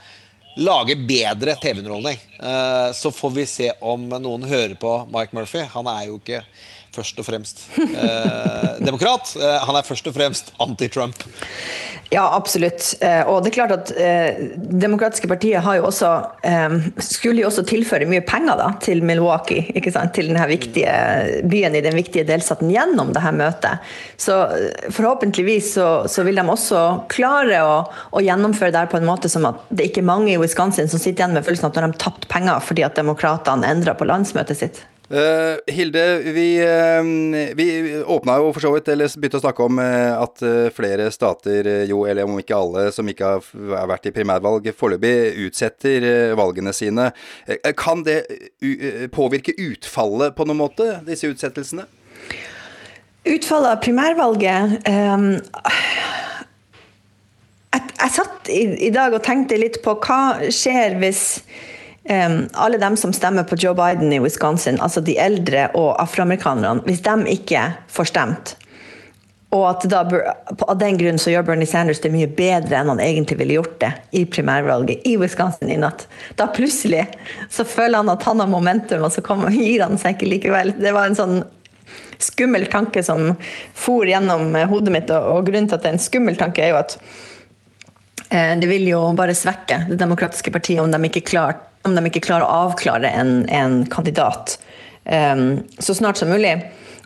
[0.58, 2.18] lage bedre TV-underholdning.
[2.42, 5.62] Eh, Så får vi se om noen hører på Mike Murphy.
[5.76, 6.42] Han er jo ikke
[6.92, 9.30] først og fremst eh, demokrat.
[9.38, 11.22] Han er først og fremst anti-Trump.
[12.12, 12.94] Ja, absolutt.
[13.00, 16.10] Eh, Og det er klart at eh, Demokratiske partiet har jo også,
[16.44, 20.12] eh, skulle jo også tilføre mye penger da, til Milwaukee, ikke sant?
[20.12, 20.92] til denne viktige
[21.48, 23.94] byen i den viktige delstaten gjennom dette møtet.
[24.20, 27.80] Så eh, forhåpentligvis så, så vil de også klare å,
[28.12, 31.24] å gjennomføre det på en måte som at det er mange i Wisconsin som sitter
[31.24, 34.84] igjen med følelsen at de har tapt penger fordi at demokratene endra på landsmøtet sitt.
[35.12, 37.66] Eh, Hilde, vi, uh, vi
[38.04, 40.40] åpna jo for så vidt, eller begynte å snakke om uh, at
[40.72, 43.50] flere stater, jo, eller om ikke alle, som ikke har,
[43.90, 45.12] vært i primærvalg, foreløpig
[45.44, 47.10] utsetter valgene sine.
[47.76, 48.22] Kan det
[49.12, 51.84] påvirke utfallet på noen måte, disse utsettelsene?
[53.28, 55.28] Utfallet av primærvalget um
[57.72, 61.22] jeg, satt i dag og tenkte litt på hva skjer hvis
[62.08, 66.82] ehm, alle dem som stemmer på Joe Biden i Wisconsin, altså de eldre og afroamerikanerne,
[66.86, 68.56] hvis de ikke får stemt.
[69.52, 70.00] Og at da,
[70.64, 73.74] av den grunn så gjør Bernie Sanders det mye bedre enn han egentlig ville gjort
[73.82, 76.06] det i primærvalget i Wisconsin i natt.
[76.40, 77.04] Da plutselig
[77.52, 80.72] så føler han at han har momentum, og så kommer, gir han seg ikke likevel.
[80.80, 81.42] Det var en sånn
[82.22, 83.34] skummel tanke som
[83.76, 86.72] for gjennom hodet mitt, og, og grunnen til at det er en skummel tanke, er
[86.72, 86.96] jo at
[88.32, 92.22] det vil jo bare svekke det demokratiske partiet om de ikke, klar, om de ikke
[92.24, 94.54] klarer å avklare en, en kandidat
[95.04, 96.54] um, så snart som mulig.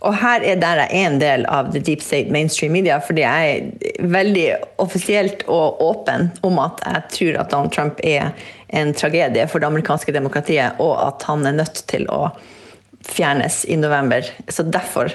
[0.04, 3.24] Og her er der jeg er en del av the deep state mainstream media, fordi
[3.24, 4.46] jeg er veldig
[4.82, 8.30] offisielt og åpen om at jeg tror at Donald Trump er
[8.76, 12.28] en tragedie for det amerikanske demokratiet, og at han er nødt til å
[13.06, 14.26] fjernes i november.
[14.48, 15.14] Så derfor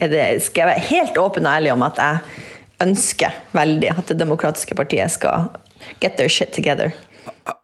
[0.00, 2.46] er det, skal jeg være helt åpen og ærlig om at jeg
[2.82, 5.50] ønsker veldig at det demokratiske partiet skal
[6.00, 6.92] get their shit together.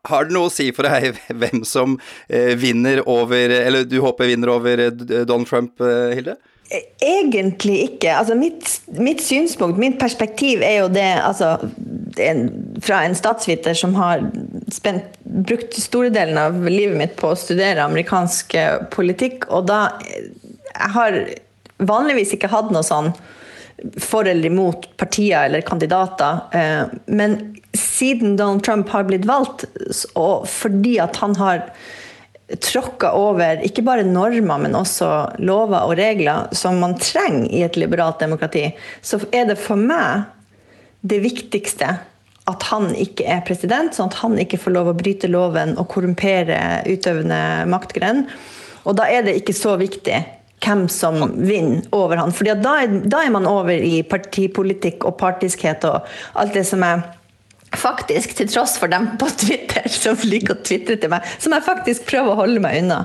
[0.08, 1.96] Har det noe å si for deg hvem som
[2.28, 4.92] eh, vinner over Eller du håper vinner over eh,
[5.24, 6.36] Donald Trump, eh, Hilde?
[6.98, 8.10] Egentlig ikke.
[8.10, 8.66] Altså mitt,
[8.98, 11.52] mitt synspunkt, mitt perspektiv, er jo det altså,
[12.18, 12.48] en,
[12.82, 14.24] Fra en statsviter som har
[14.74, 18.58] spent, brukt store delen av livet mitt på å studere amerikansk
[18.94, 21.20] politikk, og da Jeg har
[21.86, 23.12] vanligvis ikke hatt noe sånn
[24.00, 26.40] for eller imot partier eller kandidater.
[26.52, 29.64] eh, Men siden Donald Trump har blitt valgt,
[30.14, 31.62] og fordi at han har
[32.62, 35.08] tråkka over ikke bare normer, men også
[35.42, 38.68] lover og regler som man trenger i et liberalt demokrati,
[39.02, 40.28] så er det for meg
[41.06, 41.96] det viktigste
[42.46, 45.88] at han ikke er president, sånn at han ikke får lov å bryte loven og
[45.90, 48.28] korrumpere utøvende maktgren.
[48.86, 50.20] Og da er det ikke så viktig
[50.64, 52.32] hvem som vinner over han.
[52.32, 56.82] For da, er- da er man over i partipolitikk og partiskhet og alt det som
[56.86, 57.04] er
[57.76, 61.64] Faktisk, til tross for dem på Twitter som liker å tvitre til meg, som jeg
[61.66, 63.00] faktisk prøver å holde meg unna.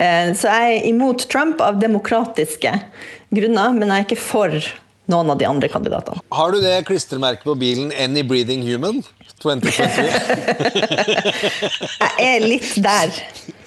[0.00, 2.72] Eh, Så jeg er imot Trump av demokratiske
[3.36, 4.56] grunner, men jeg er ikke for
[5.12, 6.18] noen av de andre kandidatene.
[6.32, 9.04] Har du det klistremerket på bilen 'Any breathing human'?
[9.44, 10.08] 2023.
[12.00, 13.12] Jeg er litt der.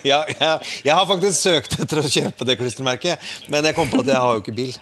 [0.05, 0.53] Ja, ja,
[0.85, 4.21] jeg har faktisk søkt etter å kjøpe det klistremerket, men jeg kom på at jeg
[4.23, 4.75] har jo ikke bil.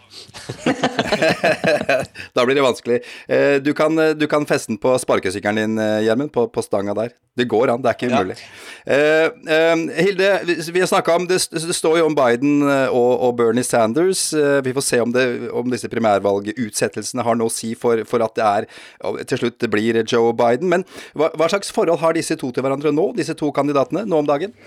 [2.38, 3.00] da blir det vanskelig.
[3.26, 6.94] Eh, du kan, du kan feste den på sparkesykkelen din, eh, Gjermund, på, på, stanga
[6.98, 7.16] der.
[7.38, 8.38] Det går an, det er ikke umulig.
[8.86, 9.02] Ja.
[9.38, 10.30] Uh, Hilde,
[10.74, 14.32] vi har snakka om det, det, står jo om Biden og, og Bernie Sanders.
[14.66, 18.34] Vi får se om, det, om disse primærvalgutsettelsene har noe å si for, for, at
[18.40, 20.72] det er til slutt det blir Joe Biden.
[20.74, 24.24] Men hva, hva slags forhold har disse to til hverandre nå, disse to kandidatene, nå
[24.24, 24.58] om dagen?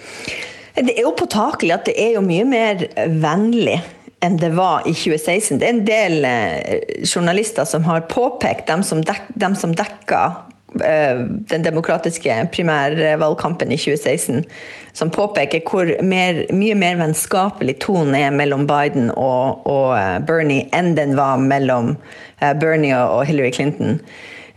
[0.75, 2.85] Det er jo påtakelig at det er jo mye mer
[3.21, 3.81] vennlig
[4.25, 5.59] enn det var i 2016.
[5.61, 10.21] Det er en del eh, journalister som har påpekt dem som, dek, dem som dekka
[10.85, 14.45] eh, den demokratiske primærvalgkampen i 2016,
[14.93, 20.69] som påpeker hvor mer, mye mer vennskapelig tonen er mellom Biden og, og uh, Bernie
[20.77, 21.95] enn den var mellom
[22.61, 24.01] Bernie og Hillary Clinton.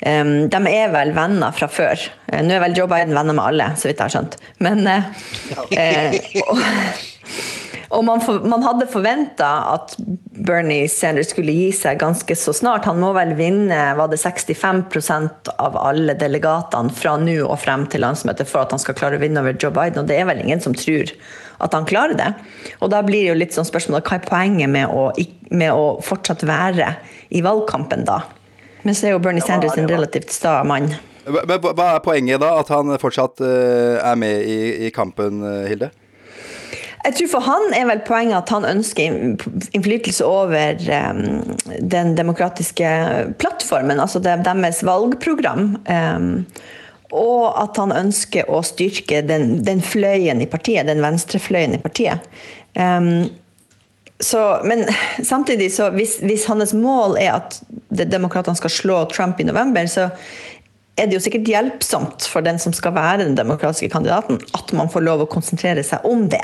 [0.03, 1.99] Um, de er vel venner fra før.
[2.27, 4.35] Uh, Nå er vel Joe Biden venner med alle, så vidt jeg har skjønt.
[4.63, 5.05] Men uh,
[6.43, 6.59] og,
[7.93, 9.95] og man, for, man, hadde forventa at
[10.43, 12.89] Bernie Sanders skulle gi seg ganske så snart.
[12.89, 18.03] Han må vel vinne var det 65% av alle delegatene fra nå og frem til
[18.03, 20.03] landsmøtet for at han skal klare å vinne over Joe Biden.
[20.03, 21.15] Og det er vel ingen som tror
[21.63, 22.31] at han klarer det.
[22.83, 25.11] Og da blir det jo litt sånn spørsmålet hva er poenget med å,
[25.53, 26.95] med å fortsatt være
[27.31, 28.23] i valgkampen da?
[28.83, 30.91] Men så er jo Bernie Sanders en relativt sta mann.
[31.23, 35.93] Hva er poenget da, at han fortsatt uh, er med i, i kampen, uh, Hilde?
[37.03, 39.17] Jeg tror For han er vel poenget at han ønsker
[39.75, 42.91] innflytelse over um, den demokratiske
[43.39, 45.73] plattformen, altså deres valgprogram.
[45.83, 46.45] Um,
[47.13, 52.23] og at han ønsker å styrke den, den, fløyen i partiet, den venstrefløyen i partiet.
[52.73, 53.27] Um,
[54.23, 54.85] så, men
[55.23, 57.59] samtidig, så hvis, hvis, hans mål er at
[57.91, 60.09] demokratene skal slå Trump i november, så
[60.97, 64.91] er det jo sikkert hjelpsomt for den som skal være den demokratiske kandidaten, at man
[64.93, 66.43] får lov å konsentrere seg om det.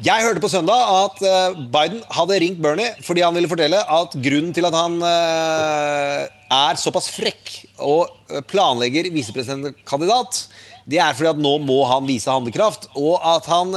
[0.00, 4.14] Jeg hørte på søndag at eh, Biden hadde ringt Bernie fordi han ville fortelle at
[4.24, 6.22] grunnen til at han eh,
[6.56, 7.52] er såpass frekk
[7.84, 10.46] og eh, planlegger visepresidentkandidat,
[10.88, 12.88] det er fordi at nå må han vise handlekraft.
[12.96, 13.76] Og at han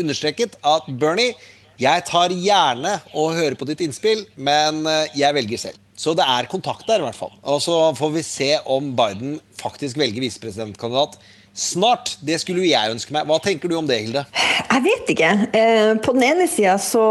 [0.00, 1.36] understreket at Bernie
[1.80, 5.82] jeg tar gjerne og hører på ditt innspill, men eh, jeg velger selv.
[5.96, 7.32] Så det er kontakt der, i hvert fall.
[7.48, 11.16] Og så får vi se om Biden faktisk velger visepresidentkandidat
[11.56, 12.18] snart.
[12.20, 13.26] Det skulle jo jeg ønske meg.
[13.28, 14.22] Hva tenker du om det, Hilde?
[14.66, 15.30] Jeg vet ikke.
[15.56, 17.04] Eh, på den ene sida så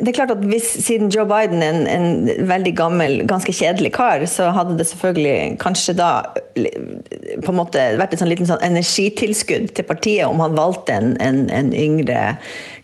[0.00, 3.92] Det er klart at hvis siden Joe Biden er en, en, veldig gammel, ganske kjedelig
[3.94, 6.10] kar, så hadde det selvfølgelig kanskje da
[6.54, 11.14] på en måte vært et sånn liten sånn energitilskudd til partiet om han valgte en,
[11.22, 12.36] en, en yngre,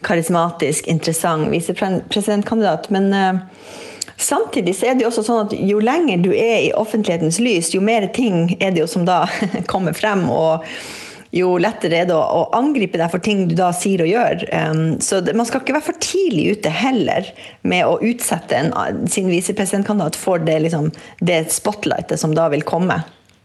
[0.06, 2.88] karismatisk, interessant visepresidentkandidat.
[2.94, 3.42] Men uh,
[4.20, 7.72] Samtidig så er det jo også sånn at jo lenger du er i offentlighetens lys,
[7.74, 9.24] jo mer ting er det jo som da
[9.72, 10.28] kommer frem.
[10.30, 10.66] og
[11.30, 14.42] jo lettere er det å, angripe deg for ting du da sier og gjør.
[14.50, 17.28] Um, så man skal ikke være for tidlig ute heller
[17.62, 18.72] med å utsette en,
[19.10, 20.90] sin visepresidentkandidat for det, liksom,
[21.22, 22.98] det spotlightet som da vil komme.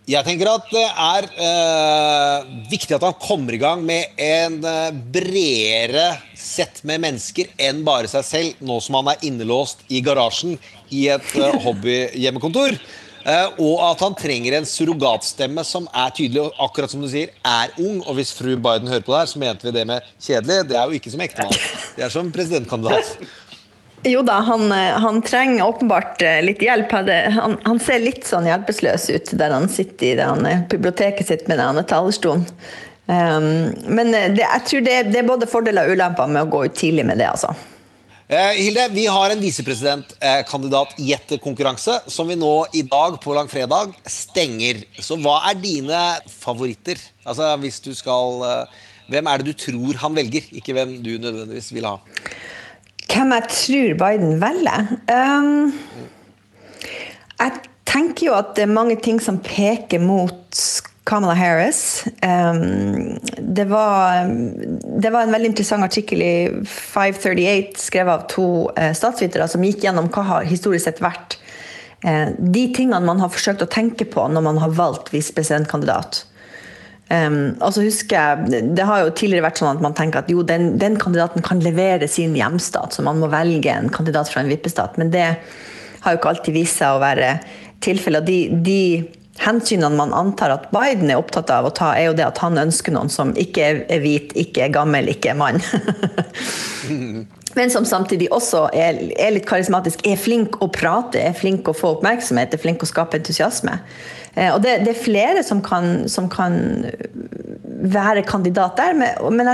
[0.05, 4.91] Jeg tenker at det er eh, viktig at han kommer i gang med en eh,
[4.93, 6.03] bredere
[6.37, 10.59] sett med mennesker enn bare seg selv, nå som han er innelåst i garasjen
[10.93, 12.77] i et eh, hobbyhjemmekontor.
[13.25, 17.31] Uh, og at han trenger en surrogatstemme som er tydelig, og akkurat som du sier,
[17.41, 18.03] er ung.
[18.05, 20.59] Og hvis fru Biden hører på det her, så mente vi det med kjedelig.
[20.69, 21.63] Det er jo ikke som ektemann.
[21.95, 23.15] Det er som presidentkandidat.
[24.05, 26.91] Jo da, han, eh, han, trenger åpenbart eh, litt hjelp.
[26.93, 31.61] Han, han, ser litt sånn hjelpeløs ut der han sitter i det biblioteket sitt med
[31.61, 32.45] denne talerstolen.
[33.05, 36.63] Um, men det, jeg tror det, det, er både fordeler og ulemper med å gå
[36.65, 37.27] ut tidlig med det.
[37.33, 37.53] altså.
[38.25, 43.35] Eh, Hilde, vi har en visepresidentkandidat i et konkurranse som vi nå i dag på
[43.37, 44.81] langfredag stenger.
[44.97, 45.99] Så hva er dine
[46.33, 46.97] favoritter?
[47.21, 51.11] Altså hvis du skal eh, Hvem er det du tror han velger, ikke hvem du
[51.21, 51.99] nødvendigvis vil ha?
[53.11, 54.89] Hvem jeg tror Biden velger?
[55.11, 55.73] Um,
[57.39, 57.51] jeg
[57.85, 60.59] tenker jo at det er mange ting som peker mot
[61.05, 62.03] Kamala Harris.
[62.25, 64.25] Um, det, var,
[65.01, 69.85] det, var, en veldig interessant artikkel i 538 skrevet av to uh, statsvitere som gikk
[69.85, 71.37] gjennom hva har historisk sett vært
[72.07, 76.23] uh, de tingene man har forsøkt å tenke på når man har valgt visepresidentkandidat.
[77.05, 80.31] Um, og så husker jeg, Det har jo tidligere vært sånn at man tenker at
[80.31, 84.41] jo, den, den kandidaten kan levere sin hjemstat, så man må velge en kandidat fra
[84.41, 84.97] en vippestat.
[84.97, 85.27] Men det
[86.01, 87.35] har jo ikke alltid vist seg å være
[87.85, 88.25] tilfellet.
[88.25, 88.81] De, de
[89.43, 92.57] hensynene man antar at Biden er opptatt av å ta, er jo det at han
[92.61, 95.61] ønsker noen som ikke er hvit, ikke er gammel, ikke er mann.
[97.55, 101.75] Men som samtidig også er, er, litt karismatisk, er flink å prate, er flink å
[101.75, 103.77] få oppmerksomhet, er flink å skape entusiasme.
[104.35, 106.85] Eh, og det, det er flere som kan, som kan
[107.85, 108.93] være kandidat der.
[108.93, 109.49] Men,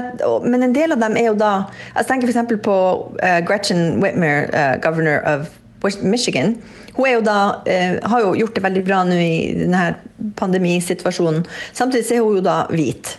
[0.51, 1.53] men, en del av dem er jo da
[1.95, 2.53] Jeg tenker f.eks.
[2.63, 2.75] på
[3.21, 5.49] uh, Gretchen Whitmer, uh, governor of
[6.01, 6.57] Michigan.
[6.93, 7.63] Hun jo da,
[8.03, 9.95] har jo gjort det veldig bra nå i denne
[10.37, 11.45] pandemisituasjonen.
[11.73, 13.15] Samtidig er hun jo da hvit.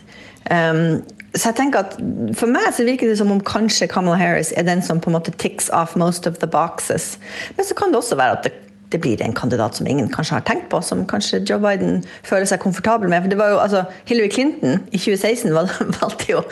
[0.47, 1.01] Um,
[1.33, 1.95] så jeg tenker at
[2.37, 5.17] For meg så virker det som om kanskje Kamala Harris er den som på en
[5.17, 7.17] måte ticks off most of the boxes.
[7.57, 8.53] Men så kan det også være at det
[8.93, 12.49] det blir en kandidat som ingen kanskje har tenkt på, som kanskje Joe Biden føler
[12.49, 13.25] seg komfortabel med.
[13.25, 15.53] For det var jo, altså, Hillary Clinton i 2016
[16.03, 16.45] valgte jo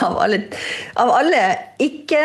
[0.00, 0.44] av alle,
[1.00, 1.44] av alle
[1.82, 2.24] ikke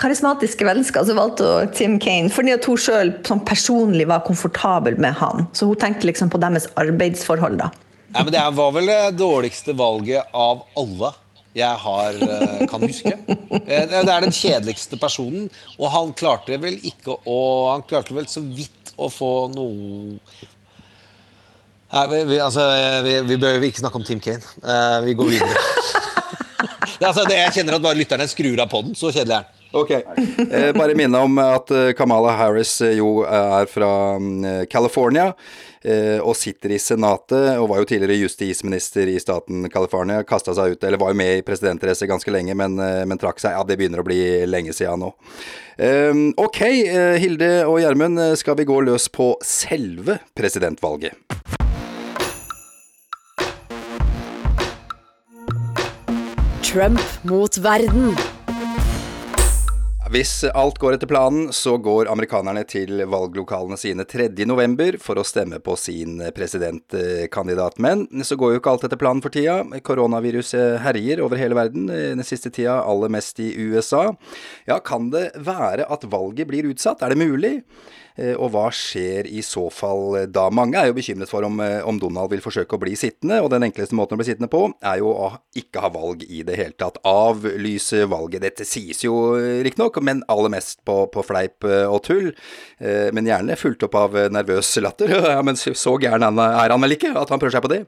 [0.00, 4.96] karismatiske mennesker så valgte hun Tim Kane fordi at hun sjøl sånn personlig var komfortabel
[5.02, 5.48] med han.
[5.56, 7.70] Så hun tenkte liksom på deres arbeidsforhold, da.
[8.10, 11.12] Nei, men Det var vel det dårligste valget av alle
[11.54, 13.10] jeg har, eh, kan huske.
[13.10, 15.48] Eh, det er den kjedeligste personen,
[15.78, 17.38] og han klarte vel ikke å
[17.72, 20.18] Han klarte vel så vidt å få noe
[21.90, 22.68] Nei, vi, vi, altså,
[23.02, 24.44] vi, vi bør ikke snakke om Tim Kane.
[24.62, 25.62] Uh, vi går videre.
[27.08, 28.94] altså, det, jeg kjenner at bare lytterne skrur av poden.
[28.94, 29.59] Så kjedelig er den.
[29.72, 29.90] Ok.
[29.90, 33.90] Eh, bare minne om at eh, Kamala Harris eh, jo er fra
[34.70, 35.28] California
[35.84, 40.24] eh, og sitter i Senatet, og var jo tidligere justisminister i staten California.
[40.26, 43.54] Kasta seg ut, eller var jo med i presidentrace ganske lenge, men, men, trakk seg.
[43.54, 44.18] Ja, det begynner å bli
[44.50, 45.12] lenge siden nå.
[45.78, 46.60] Eh, ok,
[47.22, 51.14] Hilde og Gjermund, skal vi gå løs på selve presidentvalget?
[56.66, 58.14] Trump mot verden.
[60.10, 64.96] Hvis alt går etter planen, så går amerikanerne til valglokalene sine 3.11.
[64.98, 67.78] for å stemme på sin presidentkandidat.
[67.78, 69.60] Men så går jo ikke alt etter planen for tida.
[69.86, 74.08] Koronaviruset herjer over hele verden den siste tida, aller mest i USA.
[74.66, 77.06] Ja, kan det være at valget blir utsatt?
[77.06, 77.60] Er det mulig?
[78.18, 80.48] Eh, og hva skjer i så fall da?
[80.54, 83.50] Mange er jo bekymret for om, eh, om, Donald vil forsøke å bli sittende, og
[83.52, 86.56] den enkleste måten å bli sittende på er jo å ikke ha valg i det
[86.58, 86.98] hele tatt.
[87.06, 88.44] Avlyse valget.
[88.44, 92.30] Dette sies jo eh, riktignok, men aller mest på, på, fleip og tull.
[92.80, 95.12] Men gjerne fulgt opp av nervøs latter.
[95.30, 97.78] Ja, men så gæren er han vel ikke, at han prøver seg på det.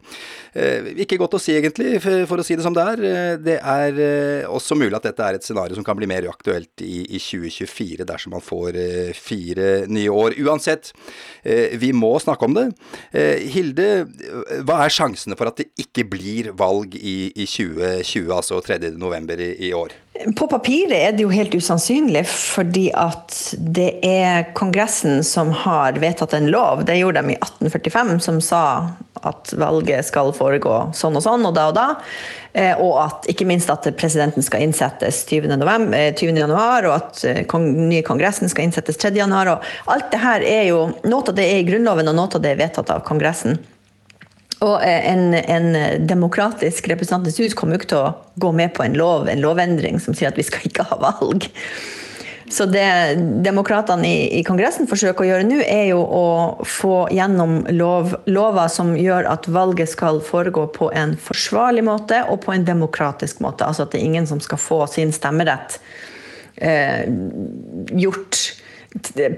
[1.03, 3.03] Ikke godt å si, egentlig, for å si det som det er.
[3.43, 7.03] Det er også mulig at dette er et scenario som kan bli mer aktuelt i,
[7.09, 8.79] i 2024, dersom man får
[9.19, 10.37] fire nye år.
[10.43, 10.93] Uansett,
[11.43, 12.69] eh, vi må snakke om det.
[13.13, 13.89] Eh, Hilde,
[14.67, 18.95] hva er sjansene for at det ikke blir valg i, i 2020, altså 3.
[19.01, 19.95] november i, i år?
[20.37, 26.37] På papiret er det jo helt usannsynlig, fordi at det er Kongressen som har vedtatt
[26.37, 26.85] en lov.
[26.87, 28.63] Det gjorde de i 1845, som sa
[29.29, 31.87] at valget skal foregå sånn og sånn, og da og da.
[32.53, 35.55] Eh, og at ikke minst at presidenten skal innsettes 20.
[35.57, 36.33] November, 20.
[36.35, 39.15] Eh, januar, og at den eh, nye kongressen skal innsettes 3.
[39.17, 39.55] januar.
[39.55, 42.43] Og alt det her er jo Noe av det er i Grunnloven, og noe av
[42.43, 43.57] det er vedtatt av Kongressen.
[44.63, 45.73] Og en, en
[46.07, 48.13] demokratisk representantens hus kommer jo ikke til å
[48.43, 51.49] gå med på en lov, en lovendring som sier at vi skal ikke ha valg.
[52.53, 56.25] Så det demokratene i, i, Kongressen forsøker å gjøre nå, er jo å
[56.69, 62.43] få gjennom lov, lover som gjør at valget skal foregå på en forsvarlig måte og
[62.45, 63.65] på en demokratisk måte.
[63.65, 65.79] Altså at det er ingen som skal få sin stemmerett
[66.61, 67.09] eh,
[67.97, 68.43] gjort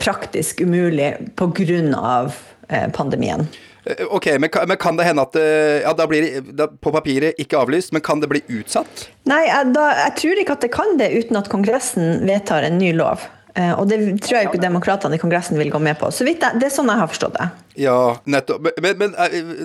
[0.03, 2.27] praktisk umulig pga.
[2.69, 3.47] Eh, pandemien.
[3.85, 7.41] Eh, ok, men men kan, det hende at eh, ja, da blir det på papiret
[7.41, 9.09] ikke avlyst, men kan det bli utsatt?
[9.29, 12.79] Nei, jeg, da, jeg tror ikke at det kan det uten at Kongressen vedtar en
[12.81, 13.27] ny lov.
[13.55, 16.09] Eh, og det tror jeg ikke demokratene i Kongressen vil gå med på.
[16.11, 17.49] Så vidt jeg, Det er sånn jeg har forstått det.
[17.85, 18.71] Ja, nettopp.
[18.83, 19.15] Men, men,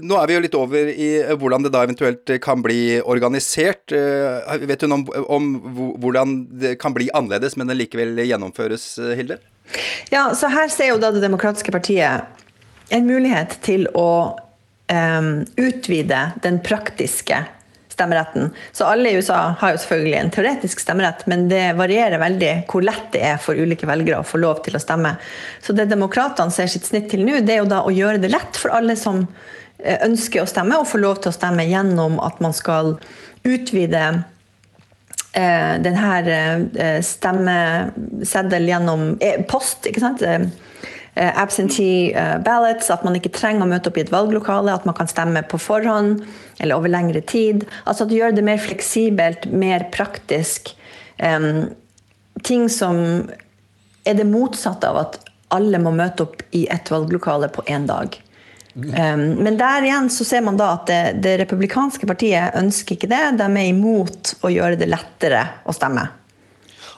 [0.05, 1.09] nå er vi jo litt over i
[1.39, 3.89] hvordan det da eventuelt kan bli organisert.
[3.89, 9.39] Vet du noe om, om hvordan det kan bli annerledes, men det likevel gjennomføres, Hilde?
[10.09, 12.39] Ja, så her ser jo da Det demokratiske partiet
[12.89, 14.11] en mulighet til å
[14.89, 17.43] um, utvide den praktiske
[17.99, 18.49] stemmeretten.
[18.71, 22.85] Så alle i USA har jo selvfølgelig en teoretisk stemmerett, men det varierer veldig hvor
[22.85, 25.15] lett det er for ulike velgere å få lov til å stemme.
[25.61, 28.31] Så det demokratene ser sitt snitt til nå, det er jo da å gjøre det
[28.31, 32.21] lett for alle som eh, ønsker å stemme, og få lov til å stemme gjennom
[32.23, 32.95] at man skal
[33.43, 34.05] utvide
[35.33, 39.07] eh, denne eh, stemmeseddel gjennom
[39.51, 39.91] post.
[39.91, 40.23] ikke sant?
[41.19, 44.85] Eh, absentee eh, ballots, at man ikke trenger å møte opp i et valglokale, at
[44.87, 46.21] man kan stemme på forhånd
[46.63, 47.65] eller over lengre tid.
[47.83, 50.71] Altså at du gjør det mer fleksibelt, mer praktisk.
[51.19, 51.73] Um,
[52.47, 53.01] ting som
[54.07, 55.17] er det motsatte av at
[55.51, 58.15] alle må møte opp i et valglokale på én dag.
[58.79, 63.11] Um, men der igjen så ser man da at det, det republikanske partiet ønsker ikke
[63.11, 63.25] det.
[63.43, 66.07] De er imot å gjøre det lettere å stemme.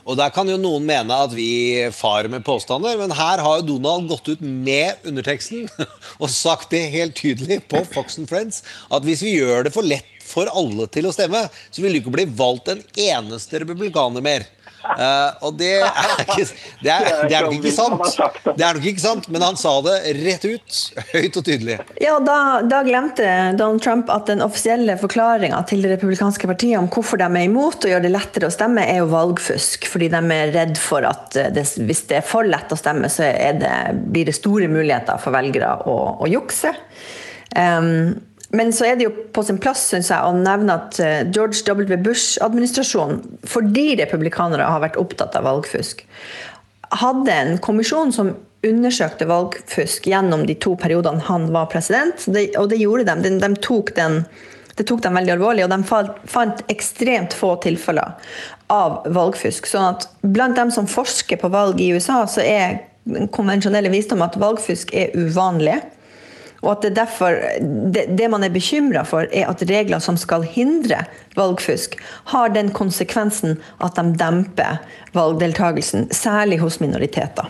[0.06, 3.68] Og der kan jo noen mene at vi farer med påstander, men her har jo
[3.74, 5.68] Donald gått ut med underteksten
[6.22, 9.86] og sagt det helt tydelig på Fox and Friends at hvis vi gjør det for
[9.86, 14.24] lett for alle til å stemme, så vil det ikke bli valgt en eneste republikaner
[14.24, 14.46] mer.
[14.82, 16.46] Uh, og det er, ikke,
[16.82, 18.18] det, er, det er nok ikke sant.
[18.48, 20.80] Det er nok ikke sant, men han sa det rett ut,
[21.12, 21.78] høyt og tydelig.
[22.02, 23.28] Ja, da, da glemte
[23.60, 27.86] Donald Trump at den offisielle forklaringa til det republikanske partiet om hvorfor de er imot
[27.86, 29.88] å gjøre det lettere å stemme, er jo valgfusk.
[29.92, 33.30] Fordi de er redd for at det, hvis det er for lett å stemme, så
[33.62, 33.76] det,
[34.12, 36.74] blir det store muligheter for velgere å, å jukse.
[37.52, 38.16] Um,
[38.52, 41.64] men så er det jo på sin plass synes jeg, å nevne at eh, George
[41.68, 41.98] W.
[42.04, 46.04] Bush-administrasjonen, fordi republikanere har vært opptatt av valgfusk,
[47.02, 48.34] hadde en kommisjon som
[48.68, 52.28] undersøkte valgfusk gjennom de to periodene han var president.
[52.60, 53.38] og det gjorde de.
[53.42, 54.26] De, tok den
[54.76, 58.16] det tok dem veldig alvorlig, og de fant ekstremt få tilfeller
[58.72, 59.68] av valgfusk.
[59.68, 64.24] sånn at blant dem som forsker på valg i USA, så er den konvensjonelle visdom
[64.24, 65.82] at valgfusk er uvanlig.
[66.62, 67.38] Og at det derfor
[67.94, 71.04] det, det man er bekymra for, er at regler som skal hindre
[71.38, 71.98] valgfusk,
[72.34, 74.82] har den konsekvensen at de demper
[75.18, 77.50] valgdeltakelsen, særlig hos minoriteter.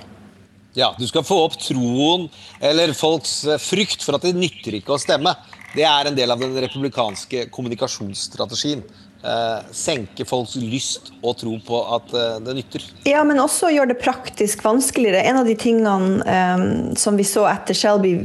[0.74, 2.30] Ja, du skal få opp troen
[2.64, 5.34] eller folks eh, frykt for at det nytter ikke å stemme.
[5.76, 8.84] Det er en del av den republikanske kommunikasjonsstrategien.
[9.22, 12.88] Eh, senke folks lyst og tro på at eh, det nytter.
[13.06, 15.22] Ja, men også gjøre det praktisk vanskeligere.
[15.28, 16.66] En av de tingene eh,
[16.98, 18.16] som vi så etter Shelby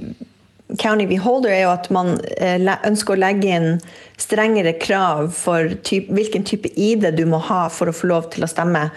[0.75, 3.77] County Beholder er jo at man eh, ønsker å legge inn
[4.19, 8.43] strengere krav for type, hvilken type ID du må ha for å få lov til
[8.43, 8.89] å stemme.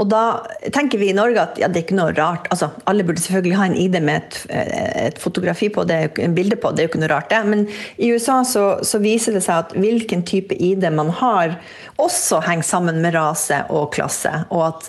[0.00, 0.40] Og da
[0.72, 2.48] tenker vi i Norge at ja, det er ikke noe rart.
[2.54, 6.38] Altså, alle burde selvfølgelig ha en ID med et, eh, et fotografi på, det, en
[6.38, 7.42] bilde på, det er jo ikke noe rart det.
[7.50, 7.66] Men
[7.98, 11.58] i USA så, så, viser det seg at hvilken type ID man har,
[12.00, 14.32] også henger sammen med rase og klasse.
[14.48, 14.88] Og at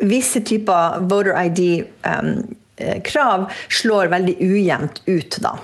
[0.00, 5.58] visse typer voter ID-krav eh, slår veldig ujevnt ut da.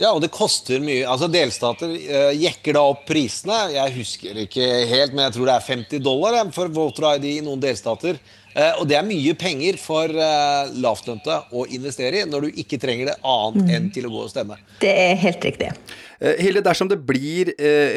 [0.00, 1.04] Ja, og det koster mye.
[1.04, 3.66] Altså Delstater uh, jekker da opp prisene.
[3.74, 7.40] Jeg husker ikke helt, men jeg tror det er 50 dollar for voter ID i
[7.44, 8.20] noen delstater.
[8.50, 12.80] Uh, og det er mye penger for uh, lavtlønte å investere i når du ikke
[12.80, 13.74] trenger det annet mm.
[13.76, 14.56] enn til å gå og stemme.
[14.80, 15.74] Det er helt riktig.
[16.20, 17.48] Hilde, dersom det blir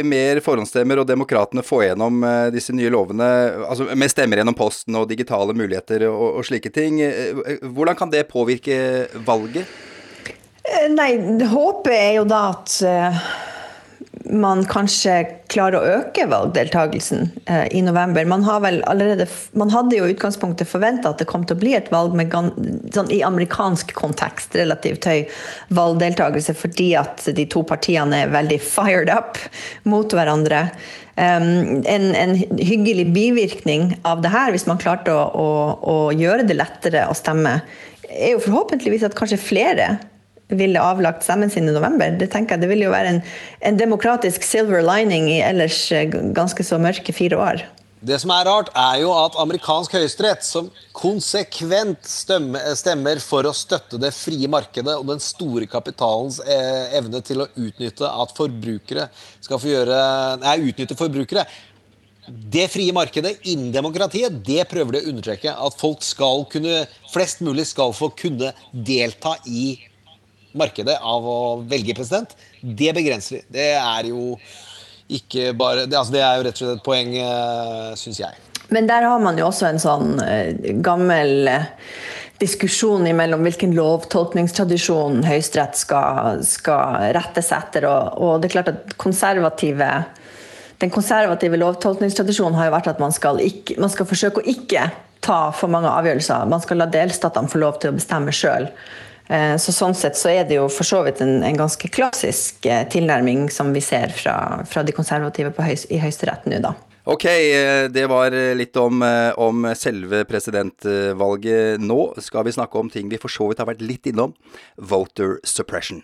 [0.07, 2.21] mer forhåndsstemmer og demokratene får gjennom
[2.55, 3.27] disse nye lovene,
[3.67, 7.01] altså med stemmer gjennom posten og digitale muligheter og, og slike ting,
[7.75, 8.77] hvordan kan det påvirke
[9.27, 9.67] valget?
[10.73, 11.17] Eh, nei,
[11.49, 13.25] håpet er jo da at uh,
[14.33, 15.19] man kanskje
[15.51, 18.25] klarer å øke valgdeltakelsen uh, i november.
[18.29, 19.27] Man, allerede,
[19.59, 22.33] man hadde jo i utgangspunktet forventa at det kom til å bli et valg med
[22.95, 25.21] sånn, i amerikansk kontekst relativt høy
[25.75, 29.37] valgdeltakelse, fordi at de to partiene er veldig fired up
[29.89, 30.65] mot hverandre.
[31.13, 35.49] Um, en, en, hyggelig bivirkning av det her, hvis man klarte å, å,
[35.85, 37.59] å gjøre det lettere å stemme,
[38.09, 39.91] er jo forhåpentligvis at kanskje flere
[40.59, 42.15] ville avlagt stemmen sin i november.
[42.19, 43.21] Det tenker jeg det ville jo være en,
[43.65, 47.65] en demokratisk silver lining i ellers eh, ganske så mørke fire år.
[48.03, 53.99] Det som er rart, er jo at amerikansk høyesterett, som konsekvent stemmer for å støtte
[54.01, 59.07] det frie markedet og den store kapitalens eh, evne til å utnytte at forbrukere
[59.39, 60.01] skal få gjøre
[60.43, 61.45] Nei, utnytte forbrukere.
[62.27, 65.55] Det frie markedet innen demokratiet, det prøver det å understreke.
[65.55, 69.77] At folk skal kunne, flest mulig skal få kunne delta i
[70.57, 71.39] markedet av å
[71.69, 73.43] velge president, det begrenser vi.
[73.57, 74.33] Det er jo
[75.13, 78.43] ikke bare Det, altså det er jo rett og slett et poeng, uh, syns jeg.
[78.73, 81.67] Men der har man jo også en sånn uh, gammel uh,
[82.41, 87.87] diskusjon mellom hvilken lovtolkningstradisjon Høyesterett skal, skal rette etter.
[87.89, 89.91] Og, og, det er klart at konservative
[90.81, 94.89] den konservative lovtolkningstradisjonen har jo vært at man skal, ikke, man skal forsøke å ikke
[95.23, 96.49] ta for mange avgjørelser.
[96.51, 98.67] Man skal la delstatene få lov til å bestemme sjøl.
[99.31, 102.65] Eh, så sånn sett så er det jo for så vidt en, en ganske klassisk
[102.67, 106.73] eh, tilnærming som vi ser fra, fra de konservative høys, i Høyesterett nå, da.
[107.07, 109.03] Ok, eh, det var litt om,
[109.43, 111.83] om, selve presidentvalget.
[111.83, 114.35] Nå skal vi snakke om ting vi for så vidt har vært litt innom.
[114.77, 116.03] Voter suppression.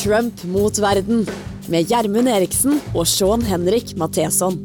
[0.00, 1.24] Trump mot verden
[1.72, 4.58] med Gjermund Eriksen og Sean Henrik Matheson.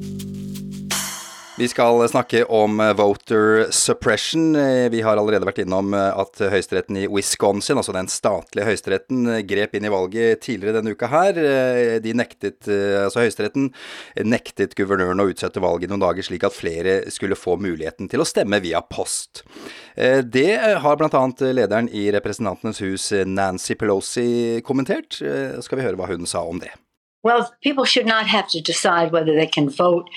[1.60, 4.55] Vi skal snakke om eh, voter suppression.
[4.55, 9.28] Eh, vi har allerede vært innom eh, at høyesteretten i Wisconsin, altså den statlige høyesteretten,
[9.43, 11.39] grep inn i valget tidligere denne uka her.
[11.99, 13.74] De nektet, altså Høyesteretten
[14.24, 18.30] nektet guvernøren å utsette valget noen dager, slik at flere skulle få muligheten til å
[18.30, 19.43] stemme via post.
[19.99, 20.47] Det
[20.80, 21.26] har bl.a.
[21.60, 24.30] lederen i Representantenes hus, Nancy Pelosi,
[24.64, 25.20] kommentert.
[25.20, 26.72] Skal vi høre hva hun sa om det.
[27.28, 30.07] Well, people should not have to decide whether they can vote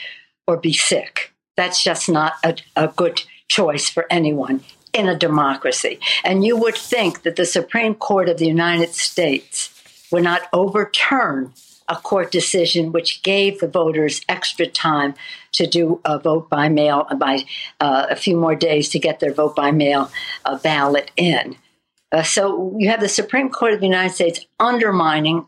[0.46, 1.31] or be sick.
[1.56, 5.98] That's just not a, a good choice for anyone in a democracy.
[6.24, 9.70] And you would think that the Supreme Court of the United States
[10.10, 11.52] would not overturn
[11.88, 15.14] a court decision which gave the voters extra time
[15.52, 17.44] to do a vote by mail by
[17.80, 20.10] uh, a few more days to get their vote by mail
[20.44, 21.56] uh, ballot in.
[22.10, 25.46] Uh, so you have the Supreme Court of the United States undermining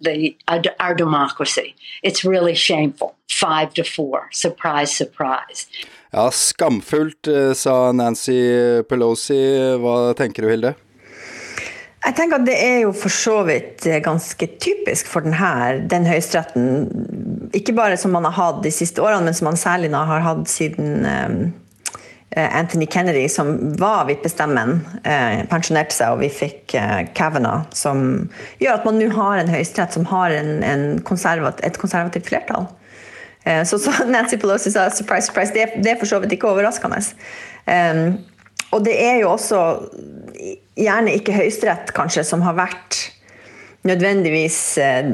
[0.00, 1.74] the, uh, our democracy.
[2.02, 3.14] It's really shameful.
[3.28, 4.28] Five to four.
[4.32, 5.66] Surprise, surprise.
[6.12, 9.76] Ja, skamfullt, eh, sa Nancy Pelosi.
[9.82, 10.74] Hva tenker du, Hilde?
[12.06, 16.06] Jeg tenker at Det er jo for så vidt eh, ganske typisk for denne, den
[16.06, 17.50] høyesteretten.
[17.56, 20.46] Ikke bare som man har hatt de siste årene, men som man særlig har hatt
[20.48, 21.40] siden um,
[22.34, 28.26] Anthony Kennedy, som var vippestemmen, uh, pensjonerte seg, og vi fikk uh, Kavanaugh, som
[28.62, 32.68] gjør at man nå har en høyesterett som har en, en konservat, et konservativt flertall.
[33.62, 36.98] Så, så Nancy Pelosi sa surprise, surprise, det, det er for så vidt ikke overraskende.
[37.70, 38.16] Um,
[38.74, 39.60] og det er jo også
[40.76, 42.98] gjerne ikke Høyesterett kanskje som har vært
[43.86, 45.06] nødvendigvis eh,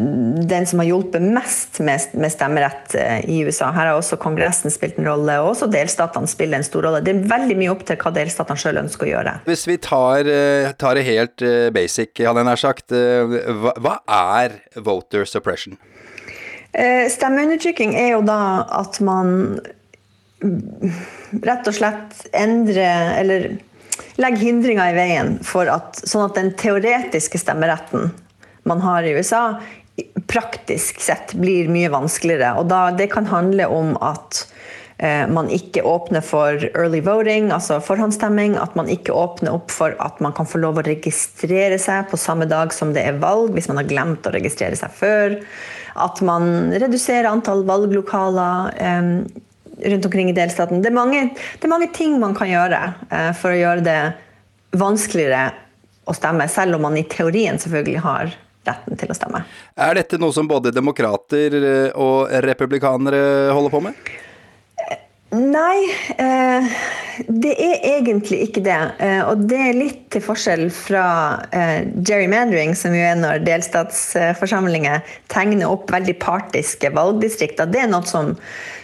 [0.49, 3.71] den som har hjulpet mest med, stemmerett eh, i USA.
[3.75, 7.03] Her har også Kongressen spilt en rolle, og også delstatene spiller en stor rolle.
[7.05, 9.37] Det er veldig mye opp til hva delstatene sjøl ønsker å gjøre.
[9.49, 14.59] Hvis vi tar, eh, tar det helt basic, hadde jeg nær sagt, hva, hva er
[14.81, 15.79] voter suppression?
[16.73, 19.59] Stemmeundertrykking er jo da at man
[21.45, 23.51] rett og slett endrer eller
[24.21, 28.13] legger hindringer i veien for at, sånn at den teoretiske stemmeretten
[28.69, 29.61] man har i USA,
[30.27, 32.55] praktisk sett blir mye vanskeligere.
[32.61, 34.45] Og da, det kan handle om at
[34.99, 38.57] eh, man ikke åpner for early voting, altså forhåndsstemming.
[38.61, 42.21] At man ikke åpner opp for at man kan få lov å registrere seg på
[42.21, 45.39] samme dag som det er valg, hvis man har glemt å registrere seg før.
[46.01, 48.77] At man reduserer antall valglokaler.
[48.81, 49.49] Eh,
[49.83, 50.83] rundt omkring i delstaten.
[50.83, 52.79] Det er mange, det er mange ting man kan gjøre
[53.11, 53.99] eh, for å gjøre det
[54.79, 55.49] vanskeligere
[56.07, 58.35] å stemme, selv om man i teorien selvfølgelig har
[58.67, 59.45] retten til å stemme.
[59.77, 64.13] Er dette noe som både demokrater eh, og republikanere holder på med?
[65.33, 65.87] Nei,
[66.21, 66.73] eh,
[67.25, 68.81] det er egentlig ikke det.
[69.01, 71.05] Eh, og det er litt til forskjell fra
[71.49, 75.01] gerrymandering, som jo er når delstatsforsamlinger
[75.33, 77.71] tegner opp veldig partiske valgdistrikter.
[77.73, 78.35] Det er noe som,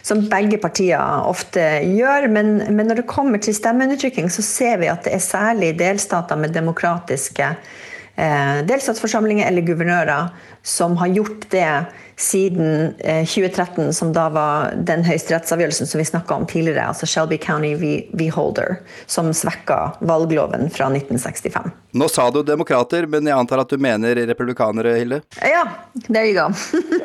[0.00, 2.30] som begge partier ofte gjør.
[2.32, 6.40] Men, men, når det kommer til stemmeundertrykking, så ser vi at det er særlig delstater
[6.40, 7.76] med demokratiske eh,
[8.18, 10.32] delstatsforsamlinger eller guvernører
[10.66, 11.86] som har gjort det
[12.18, 12.94] siden
[13.26, 17.74] 2013, eh, som da var den høyesterettsavgjørelsen som vi snakka om tidligere, altså Shelby County
[17.78, 18.30] v.
[18.34, 21.70] Holder, som svekka valgloven fra 1965.
[21.98, 25.22] Nå sa du demokrater, men jeg antar at du mener republikanere, Hilde?
[25.38, 25.62] Ja,
[26.08, 26.50] there you go.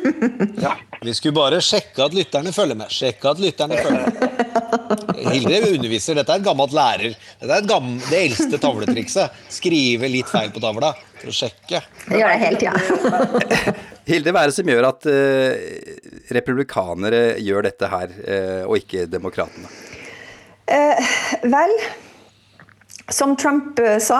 [0.65, 2.89] ja, vi skulle bare sjekke at lytterne følger med.
[2.91, 4.49] Sjekke at lytterne følger med.
[5.33, 6.17] Hilde underviser.
[6.19, 7.15] Dette er et gammelt lærer.
[7.41, 9.41] Dette er gammel, det eldste tavletrikset.
[9.53, 11.81] Skrive litt feil på tavla for å sjekke.
[12.07, 12.73] Det gjør jeg hele tida.
[14.09, 15.51] Hilde, hva er det som gjør at uh,
[16.35, 19.69] republikanere gjør dette her, uh, og ikke demokratene?
[20.67, 21.13] Uh,
[21.47, 21.77] vel,
[23.11, 24.19] som Trump sa,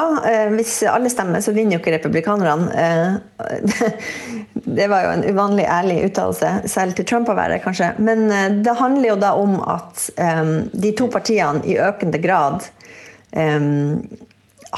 [0.51, 3.21] hvis alle stemmer, så vinner jo ikke republikanerne.
[4.63, 7.93] Det var jo en uvanlig ærlig uttalelse, selv til Trump å være, kanskje.
[8.03, 8.27] Men
[8.63, 10.05] det handler jo da om at
[10.71, 12.67] de to partiene i økende grad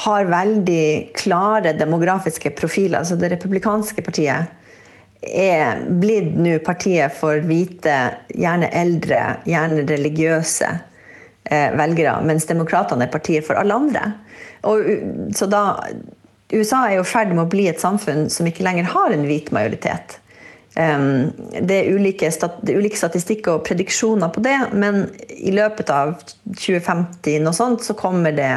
[0.06, 3.00] har veldig klare demografiske profiler.
[3.00, 4.52] Altså det republikanske partiet
[5.26, 7.96] er blitt nå partiet for hvite,
[8.36, 10.84] gjerne eldre, gjerne religiøse eh,
[11.50, 14.12] velgere, mens demokratene er partiet for alle andre.
[14.66, 14.88] Og,
[15.38, 15.64] så da
[16.54, 19.26] USA er jo i ferd med å bli et samfunn som ikke lenger har en
[19.28, 20.20] hvit majoritet.
[20.76, 26.18] Det, er ulike, er statistikker og prediksjoner på det, men i løpet av
[26.52, 28.52] 2050 noe sånt, så kommer det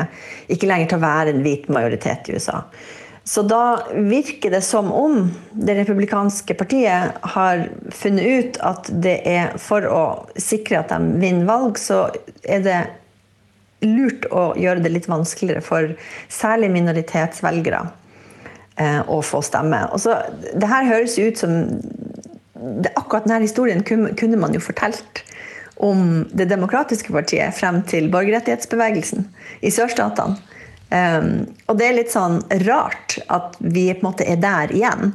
[0.50, 2.64] ikke lenger til å være en hvit majoritet i USA.
[3.28, 5.18] Så da virker det som om
[5.52, 10.04] det republikanske partiet har funnet ut at det er for å
[10.40, 12.06] sikre at de vinner valg, så
[12.48, 12.78] er det
[13.84, 15.92] lurt å gjøre det litt vanskeligere for
[16.32, 17.82] særlig minoritetsvelgere
[18.80, 19.84] eh, å få stemme.
[19.92, 20.16] Og så,
[20.56, 21.58] det her høres ut som
[22.58, 25.26] det, Akkurat denne historien kunne man jo fortalt
[25.78, 29.28] om Det demokratiske partiet frem til borgerrettighetsbevegelsen
[29.62, 30.40] i sørstatene.
[30.88, 35.12] Um, og det er litt sånn rart at vi på en måte er der igjen.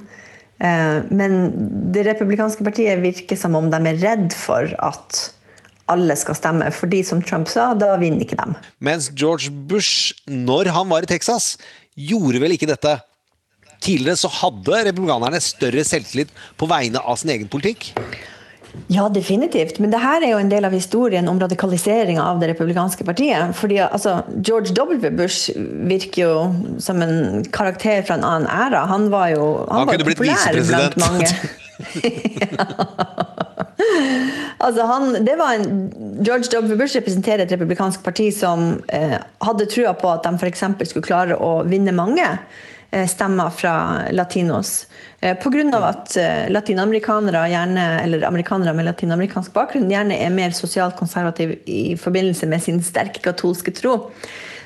[0.62, 1.40] Uh, men
[1.94, 5.24] det republikanske partiet virker som om de er redd for at
[5.92, 6.70] alle skal stemme.
[6.74, 8.54] Fordi som Trump sa, da vinner ikke dem.
[8.84, 11.56] Mens George Bush, når han var i Texas,
[11.98, 12.98] gjorde vel ikke dette.
[13.84, 17.92] Tidligere så hadde republikanerne større selvtillit på vegne av sin egen politikk.
[18.88, 19.80] Ja, definitivt.
[19.80, 23.54] Men det her er jo en del av historien om radikaliseringa av det republikanske partiet.
[23.58, 25.12] Fordi altså, George W.
[25.18, 25.54] Bush
[25.90, 28.86] virker jo som en karakter fra en annen æra.
[28.90, 31.30] Han var jo han, han var populær blant mange.
[34.66, 35.66] altså han, det var en,
[36.26, 36.76] George W.
[36.76, 38.60] Bush representerer et republikansk parti som
[38.94, 40.64] eh, hadde trua på at de f.eks.
[40.90, 42.26] skulle klare å vinne mange
[42.92, 43.76] eh, stemmer fra
[44.12, 44.86] latinos.
[45.24, 45.80] Eh, Pga.
[45.88, 51.96] at eh, latinamerikanere, gjerne, eller amerikanere med latinamerikansk bakgrunn gjerne er mer sosialt konservative i
[51.96, 54.12] forbindelse med sin sterke katolske tro.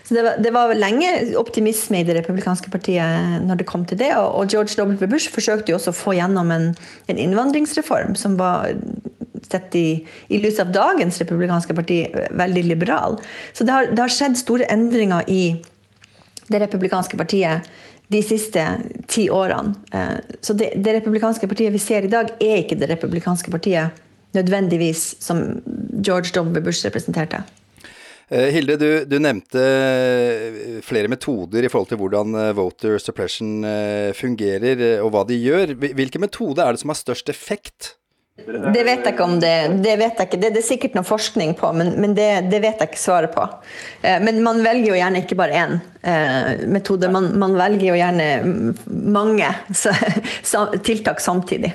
[0.08, 4.00] Så det var, det var, lenge optimisme i det republikanske partiet når det kom til
[4.00, 4.14] det.
[4.18, 5.06] Og George W.
[5.06, 6.70] Bush forsøkte jo også å få gjennom en,
[7.06, 8.72] en innvandringsreform som var
[9.52, 9.88] sett i,
[10.34, 12.00] i lys av dagens republikanske parti
[12.40, 13.20] veldig liberal.
[13.54, 15.44] Så det har, det har skjedd store endringer i
[16.48, 17.68] det republikanske partiet
[18.08, 18.64] de siste
[19.18, 19.76] ti årene.
[19.92, 24.04] Eh, så det, det republikanske partiet vi ser i dag, er ikke det republikanske partiet
[24.38, 25.44] nødvendigvis som
[26.04, 26.62] George W.
[26.62, 27.42] Bush representerte.
[28.28, 33.64] Eh, Hilde, du, du, nevnte eh, flere metoder i forhold til hvordan voter suppression
[34.18, 35.78] fungerer, og hva de gjør.
[35.80, 37.96] Hvilke metoder er det som har størst effekt?
[38.38, 40.40] Det vet jeg ikke om det Det vet jeg ikke.
[40.40, 43.34] Det, det er sikkert noe forskning på, men, men det, det, vet jeg ikke svaret
[43.34, 43.48] på.
[44.24, 45.74] Men man velger jo gjerne ikke bare én
[46.70, 48.28] metode, man, man velger jo gjerne
[49.18, 49.50] mange
[50.88, 51.74] tiltak samtidig.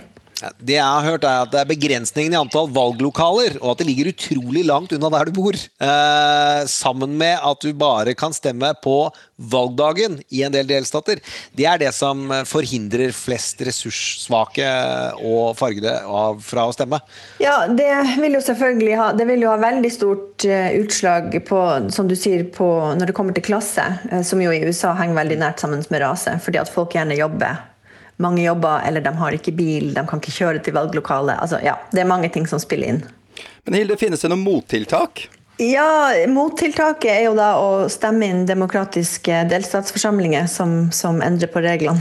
[0.59, 3.89] Det jeg har hørt, er at det er begrensningen i antall valglokaler, og at det
[3.89, 5.55] ligger utrolig langt unna der du bor.
[5.57, 8.97] Eh, sammen med at du bare kan stemme på
[9.53, 11.23] valgdagen i en del delstater.
[11.57, 14.69] Det er det som forhindrer flest ressurssvake
[15.23, 15.95] og fargede
[16.47, 17.01] fra å stemme.
[17.43, 17.91] Ja, det
[18.23, 21.61] vil jo selvfølgelig ha, det vil jo ha veldig stort uh, utslag på,
[21.95, 22.69] som du sier, på
[22.99, 26.05] når det kommer til klasse, uh, som jo i USA henger veldig nært sammen med
[26.05, 27.61] rase, fordi at folk gjerne jobber
[28.23, 31.37] mange jobber, eller de har ikke bil, de kan ikke kjøre til valglokalet.
[31.43, 33.05] Altså, ja, det er mange ting som spiller inn.
[33.67, 35.27] Men Hilde, finnes det noen mottiltak?
[35.63, 42.01] Ja, Mottiltaket er jo da å stemme inn demokratiske delstatsforsamlinger som, som endrer på reglene.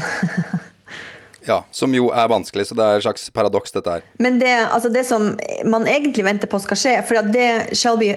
[1.49, 4.07] ja, som jo er vanskelig, så det er et slags paradoks, dette her.
[4.23, 5.33] Men det, altså det som
[5.67, 8.13] man egentlig venter på skal skje For det Shelby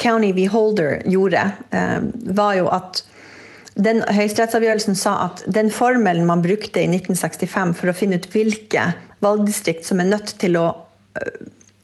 [0.00, 1.98] County Beholder gjorde, eh,
[2.40, 3.04] var jo at
[3.84, 8.90] den Høyesterettsavgjørelsen sa at den formelen man brukte i 1965 for å finne ut hvilke
[9.24, 10.66] valgdistrikt som er nødt til å
[11.20, 11.40] øh,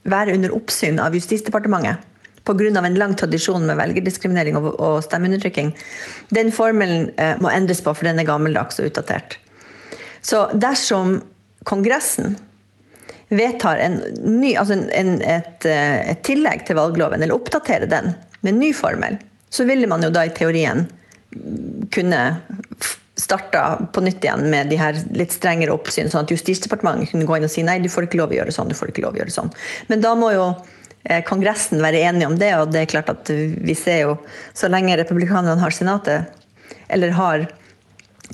[0.09, 2.05] være under oppsyn av Justisdepartementet
[2.47, 2.87] pga.
[2.87, 5.73] en lang tradisjon med velgerdiskriminering og stemmeundertrykking,
[6.31, 9.39] den formelen øh, må endres på, for den er gammeldags og utdatert.
[10.23, 11.21] Så dersom
[11.67, 12.37] Kongressen
[13.29, 18.55] vedtar en ny, altså en, et, øh, et tillegg til valgloven, eller oppdaterer den med
[18.55, 19.19] en ny formel,
[19.51, 20.87] så ville man jo da i teorien
[21.95, 22.21] kunne
[23.17, 27.39] starta på nytt igjen med de her litt strengere oppsyn, sånn at Justisdepartementet kunne gå
[27.39, 29.17] inn og si nei, du får ikke lov å gjøre sånn, du får ikke lov
[29.17, 29.53] å gjøre sånn.
[29.89, 30.49] Men da må jo
[31.09, 34.19] eh, Kongressen være enig om det, og det er klart at vi ser jo
[34.57, 36.35] så lenge republikanerne har Senatet,
[36.93, 37.49] eller har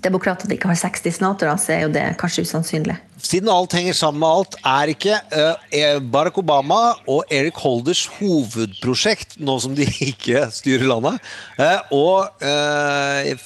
[0.00, 2.96] demokratene ikke har 60 senatorer, så er jo det kanskje usannsynlig.
[3.22, 9.36] Siden alt henger sammen med alt, er ikke uh, Barack Obama og Eric Holders hovedprosjekt,
[9.38, 11.22] nå som de ikke styrer landet,
[11.60, 12.06] uh, å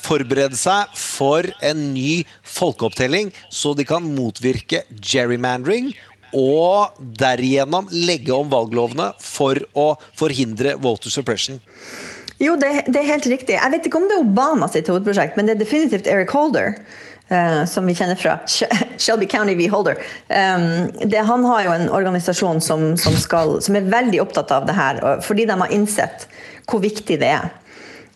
[0.06, 2.22] forberede seg for en ny
[2.56, 5.92] folkeopptelling, så de kan motvirke gerrymandering
[6.36, 11.60] og derigjennom legge om valglovene for å forhindre voter suppression.
[12.42, 13.56] Jo, det, det, er helt riktig.
[13.56, 16.80] Jeg vet ikke om det er Obama sitt hovedprosjekt, men det er definitivt Eric Holder.
[17.26, 18.36] Uh, som vi kjenner fra
[19.02, 19.64] Shelby County v.
[19.66, 19.98] Holder.
[20.30, 24.68] Um, det, han har jo en organisasjon som, som, skal, som, er veldig opptatt av
[24.68, 26.28] det her, fordi de har innsett
[26.70, 27.48] hvor viktig det er.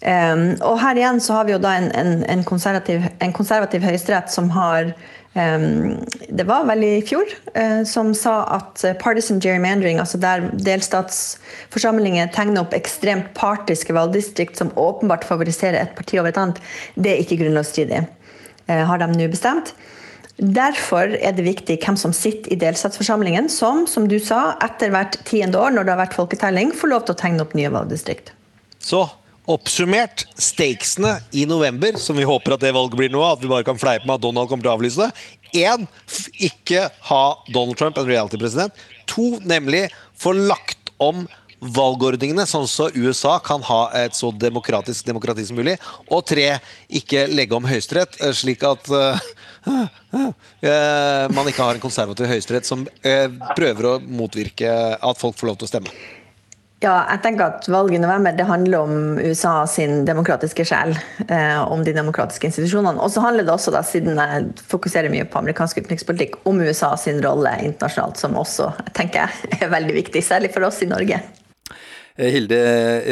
[0.00, 3.82] Um, og her igjen så har vi jo da en, en, en konservativ, en konservativ
[3.84, 4.94] høyesterett som har
[5.32, 12.32] det var vel i fjor eh, som sa at eh, partisan gerrymandering, altså der delstatsforsamlinger
[12.34, 16.58] tegner opp ekstremt partiske valgdistrikt som åpenbart favoriserer et parti over et annet,
[16.96, 18.02] det er ikke grunnlovsstridig,
[18.66, 19.70] eh, har de nå bestemt.
[20.40, 25.20] Derfor er det viktig hvem som sitter i delstatsforsamlingen, som som du sa, etter hvert
[25.28, 28.32] tiende år, når det har vært folketelling, får lov til å tegne opp nye valgdistrikt.
[28.82, 29.04] Så
[29.50, 33.66] Oppsummert stakesene i november, som vi håper at det valget blir nå, at vi bare
[33.66, 35.64] kan fleipe med at Donald kommer til å avlyse det.
[35.64, 35.88] Én,
[36.38, 38.76] ikke ha Donald Trump en reality-president.
[39.10, 39.88] To, nemlig
[40.20, 41.24] få lagt om
[41.60, 45.76] valgordningene, sånn så USA kan ha et så demokratisk demokrati som mulig.
[46.08, 46.46] Og tre,
[46.88, 49.18] ikke legge om Høyesterett, eh, slik at uh,
[49.66, 49.84] uh,
[50.14, 52.86] uh, man ikke har en konservativ høyesterett som
[53.58, 56.00] prøver å motvirke at folk får lov til å stemme.
[56.80, 60.94] Ja, jeg tenker at Valget i november det handler om USA sin demokratiske sjel.
[61.28, 62.96] Eh, om de demokratiske institusjonene.
[63.04, 66.94] Og så handler det også, da, siden jeg fokuserer mye på amerikansk utenrikspolitikk, om USA
[66.96, 70.24] sin rolle internasjonalt, som også tenker jeg er veldig viktig.
[70.24, 71.20] Særlig for oss i Norge.
[72.16, 72.62] Eh, Hilde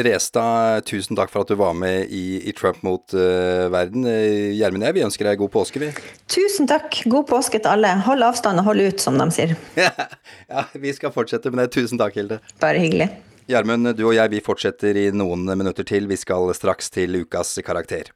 [0.09, 4.09] Restad, tusen takk for at du var med i, i Trump mot uh, verden.
[4.09, 5.93] Eh, Gjermund og jeg, vi ønsker deg god påske, vi.
[6.25, 7.03] Tusen takk.
[7.05, 7.93] God påske til alle.
[8.09, 9.57] Hold avstand og hold ut, som de sier.
[9.85, 11.73] ja, vi skal fortsette med det.
[11.77, 12.41] Tusen takk, Hilde.
[12.57, 13.13] Bare hyggelig.
[13.49, 16.05] Gjermund, du og jeg vi fortsetter i noen minutter til.
[16.05, 18.11] Vi skal straks til ukas karakter.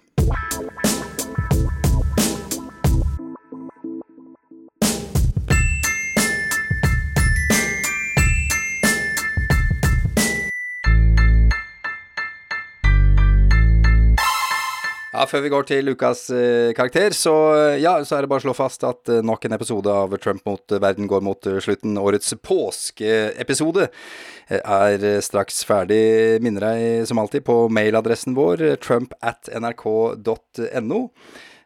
[15.30, 17.34] Før vi går til ukas eh, karakter, så,
[17.80, 20.44] ja, så er det bare å slå fast at eh, nok en episode av Trump
[20.50, 21.98] mot verden går mot eh, slutten.
[22.02, 26.04] Årets påskeepisode eh, er eh, straks ferdig.
[26.44, 31.02] Minner deg som alltid på mailadressen vår trump at nrk.no.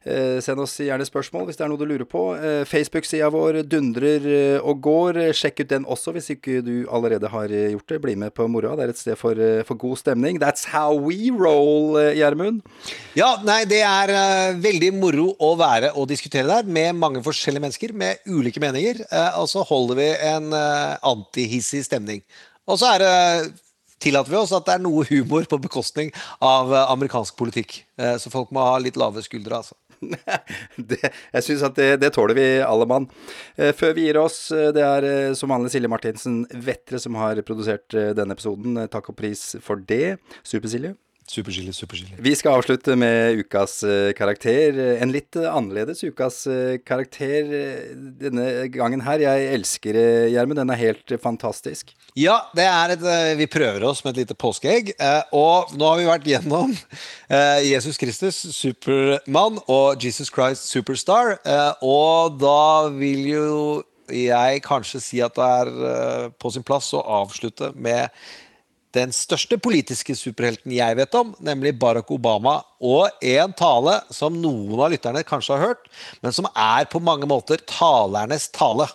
[0.07, 2.21] Eh, send oss gjerne spørsmål hvis det er noe du lurer på.
[2.39, 5.19] Eh, Facebook-sida vår dundrer eh, og går.
[5.35, 7.99] Sjekk ut den også hvis ikke du allerede har gjort det.
[8.05, 8.77] Bli med på moroa.
[8.79, 10.39] Det er et sted for, for god stemning.
[10.39, 12.63] That's how we roll, Gjermund.
[13.17, 14.13] Ja, nei, det er
[14.61, 19.03] veldig moro å være og diskutere der med mange forskjellige mennesker med ulike meninger.
[19.39, 22.21] og så holder vi en antihissig stemning.
[22.67, 23.15] Og så er det
[24.03, 27.81] tillater vi oss at det er noe humor på bekostning av amerikansk politikk.
[28.21, 29.75] Så folk må ha litt lave skuldre, altså.
[30.91, 33.07] det, jeg syns at det, det tåler vi alle mann.
[33.55, 37.17] Eh, før vi gir oss, eh, det er eh, som vanlig Silje Martinsen Vettre som
[37.19, 38.77] har produsert denne episoden.
[38.93, 40.17] Takk og pris for det.
[40.47, 40.95] Super-Silje.
[41.27, 42.15] Superskillig, superchili.
[42.23, 44.77] Vi skal avslutte med ukas eh, karakter.
[45.03, 47.89] En litt annerledes ukas eh, karakter eh,
[48.21, 49.19] denne gangen her.
[49.25, 49.99] Jeg elsker
[50.31, 50.61] Gjermund.
[50.61, 51.91] Den er helt fantastisk.
[52.15, 53.03] Ja, det er et,
[53.41, 54.93] vi prøver oss med et lite påskeegg.
[54.95, 61.35] eh, Og nå har vi vært gjennom eh, Jesus Kristus, Supermann, og Jesus Christ, Superstar.
[61.43, 63.53] eh, Og da vil jo
[64.07, 68.07] jeg kanskje si at det er på sin plass å avslutte med
[68.97, 74.77] den største politiske superhelten jeg vet om, nemlig Barack Obama, og en tale som noen
[74.81, 75.89] av lytterne kanskje har hørt,
[76.25, 78.89] men som er på mange måter talernes tale.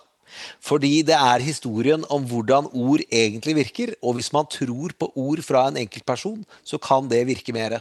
[0.63, 5.43] Fordi det er historien om hvordan ord egentlig virker, og hvis man tror på ord
[5.45, 7.79] fra en enkeltperson, så kan det virke mer.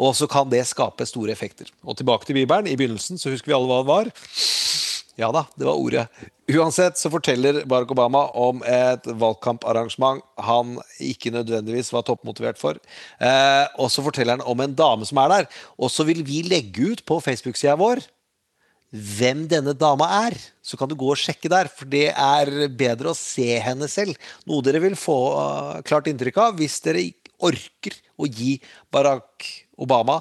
[0.00, 1.68] Og så kan det skape store effekter.
[1.84, 2.70] Og tilbake til Bibelen.
[2.70, 4.14] I begynnelsen så husker vi alle hva det var.
[5.20, 6.06] Ja da, det var ordet.
[6.50, 12.78] Uansett så forteller Barack Obama om et valgkamparrangement han ikke nødvendigvis var toppmotivert for.
[13.20, 15.50] Eh, og så forteller han om en dame som er der.
[15.76, 18.02] Og så vil vi legge ut på Facebook-sida vår
[18.90, 20.36] hvem denne dama er.
[20.62, 24.16] Så kan du gå og sjekke der, for det er bedre å se henne selv.
[24.48, 27.04] Noe dere vil få eh, klart inntrykk av hvis dere
[27.40, 28.56] orker å gi
[28.92, 29.46] Barack
[29.80, 30.18] Obama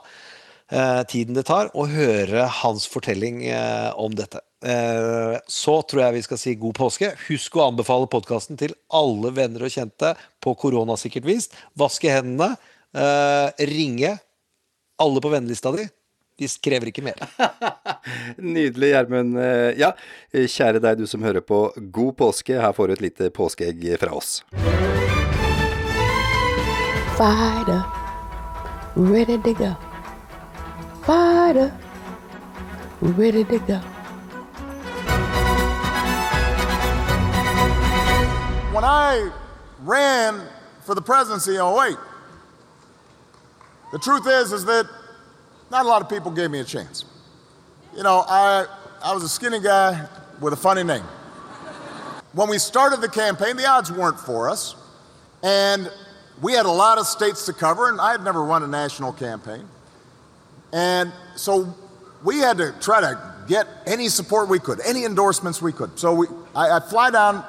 [0.69, 4.43] eh, tiden det tar, og høre hans fortelling eh, om dette.
[4.65, 7.13] Eh, så tror jeg vi skal si god påske.
[7.29, 11.47] Husk å anbefale podkasten til alle venner og kjente på koronasikkert vis.
[11.79, 12.57] Vaske hendene.
[12.93, 14.17] eh, ringe
[14.99, 15.85] alle på vennelista di.
[16.39, 17.19] De krever ikke mer.
[18.39, 19.37] Nydelig, Gjermund.
[19.39, 19.91] Eh, Ja,
[20.33, 22.55] kjære deg du som hører på, god påske.
[22.59, 24.41] Her får du et lite påskeegg fra oss.
[27.19, 27.83] Fighter,
[28.95, 29.75] ready to go.
[31.03, 31.71] Fighter,
[33.01, 33.79] ready to go.
[38.79, 39.29] When I
[39.81, 40.41] ran
[40.85, 41.97] for the presidency in 08,
[43.91, 44.87] the truth is, is that
[45.69, 47.03] not a lot of people gave me a chance.
[47.93, 48.67] You know, I,
[49.03, 50.07] I was a skinny guy
[50.39, 51.03] with a funny name.
[52.31, 54.77] When we started the campaign, the odds weren't for us.
[55.43, 55.91] And
[56.41, 59.11] we had a lot of states to cover, and I had never run a national
[59.11, 59.67] campaign.
[60.71, 61.75] And so
[62.23, 65.99] we had to try to get any support we could, any endorsements we could.
[65.99, 67.43] So we, I, I fly down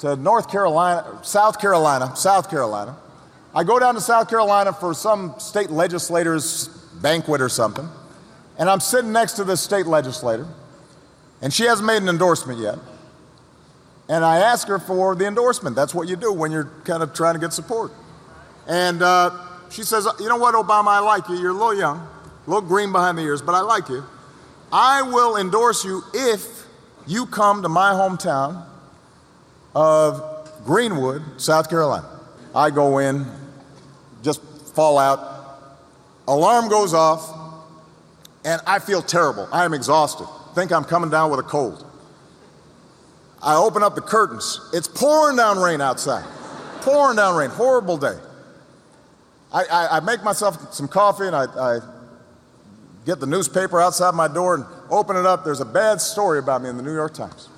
[0.00, 2.96] to North Carolina, South Carolina, South Carolina.
[3.54, 6.68] I go down to South Carolina for some state legislator's
[7.02, 7.88] banquet or something,
[8.58, 10.46] and I'm sitting next to this state legislator,
[11.42, 12.78] and she hasn't made an endorsement yet.
[14.08, 15.76] And I ask her for the endorsement.
[15.76, 17.92] That's what you do when you're kind of trying to get support.
[18.66, 19.30] And uh,
[19.70, 21.36] she says, You know what, Obama, I like you.
[21.36, 24.04] You're a little young, a little green behind the ears, but I like you.
[24.72, 26.66] I will endorse you if
[27.06, 28.67] you come to my hometown
[29.78, 32.08] of Greenwood, South Carolina.
[32.52, 33.24] I go in,
[34.24, 34.42] just
[34.74, 35.20] fall out.
[36.26, 37.32] Alarm goes off,
[38.44, 39.48] and I feel terrible.
[39.52, 40.26] I am exhausted.
[40.56, 41.86] Think I'm coming down with a cold.
[43.40, 44.60] I open up the curtains.
[44.72, 46.24] It's pouring down rain outside.
[46.80, 47.50] pouring down rain.
[47.50, 48.18] Horrible day.
[49.52, 51.78] I, I, I make myself some coffee and I, I
[53.06, 55.44] get the newspaper outside my door and open it up.
[55.44, 57.48] There's a bad story about me in the New York Times.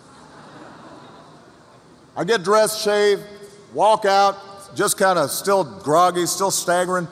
[2.21, 3.19] I get dressed, shave,
[3.73, 4.37] walk out.
[4.77, 7.09] just kind of still groggy, still staggering.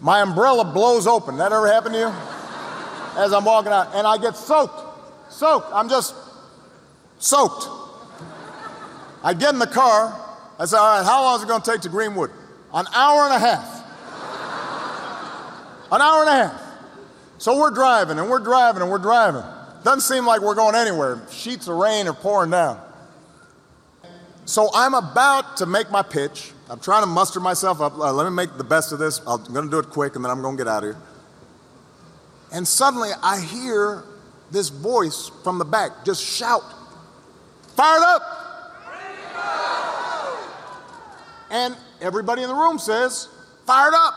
[0.00, 1.36] My umbrella blows open.
[1.36, 2.12] That ever happened to you?
[3.22, 5.32] As I'm walking out, and I get soaked.
[5.32, 5.68] Soaked.
[5.72, 6.16] I'm just
[7.20, 7.68] soaked.
[9.22, 10.12] I get in the car.
[10.58, 12.32] I say, all right, how long is it going to take to Greenwood?
[12.74, 13.84] An hour and a half.
[15.92, 16.62] An hour and a half.
[17.38, 19.44] So we're driving and we're driving and we're driving.
[19.84, 21.22] Doesn't seem like we're going anywhere.
[21.30, 22.80] Sheets of rain are pouring down.
[24.44, 26.52] So I'm about to make my pitch.
[26.68, 27.96] I'm trying to muster myself up.
[27.96, 29.20] Uh, let me make the best of this.
[29.26, 31.02] I'm going to do it quick and then I'm going to get out of here.
[32.52, 34.04] And suddenly I hear
[34.50, 36.62] this voice from the back just shout,
[37.76, 38.22] Fired up!
[41.50, 43.28] And everybody in the room says,
[43.66, 44.14] Fired up!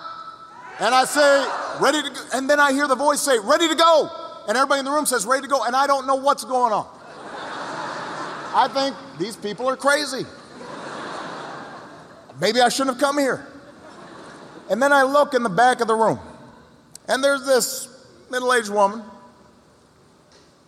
[0.80, 1.48] And I say,
[1.80, 2.22] Ready to go.
[2.34, 4.10] And then I hear the voice say, Ready to go!
[4.48, 5.64] And everybody in the room says, Ready to go.
[5.64, 6.88] And I don't know what's going on.
[8.56, 10.26] I think these people are crazy.
[12.40, 13.46] Maybe I shouldn't have come here.
[14.70, 16.20] And then I look in the back of the room,
[17.08, 17.90] and there's this
[18.32, 19.04] middle aged woman,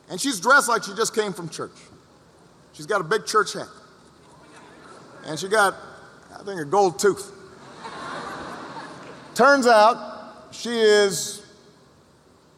[0.09, 1.71] and she's dressed like she just came from church.
[2.73, 3.69] She's got a big church hat,
[5.25, 5.73] and she got,
[6.37, 7.31] I think, a gold tooth.
[9.33, 11.45] Turns out she is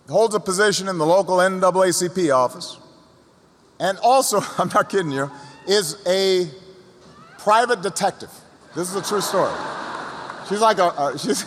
[0.10, 2.79] holds a position in the local NAACP office,
[3.80, 5.32] and also, I'm not kidding you,
[5.68, 6.50] is a
[7.38, 8.32] private detective.
[8.76, 9.54] This is a true story.
[10.48, 11.46] She's like a uh, she's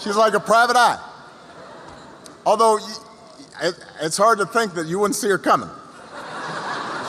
[0.00, 0.98] she's like a private eye.
[2.46, 2.78] Although
[3.62, 5.70] it, it's hard to think that you wouldn't see her coming.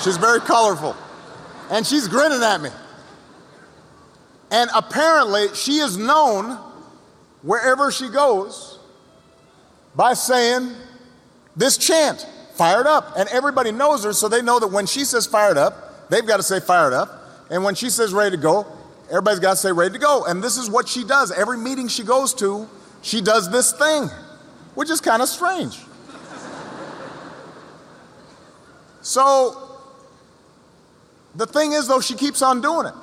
[0.03, 0.95] She's very colorful,
[1.69, 2.69] and she's grinning at me.
[4.51, 6.57] And apparently, she is known
[7.41, 8.79] wherever she goes
[9.95, 10.73] by saying
[11.55, 12.27] this chant,
[12.57, 13.13] fired up.
[13.17, 16.37] And everybody knows her, so they know that when she says fired up, they've got
[16.37, 17.21] to say fired up.
[17.49, 18.65] And when she says ready to go,
[19.09, 20.25] everybody's got to say ready to go.
[20.25, 21.31] And this is what she does.
[21.31, 22.67] Every meeting she goes to,
[23.01, 24.09] she does this thing,
[24.73, 25.79] which is kind of strange.
[29.01, 29.61] So
[31.35, 32.93] the thing is, though, she keeps on doing it.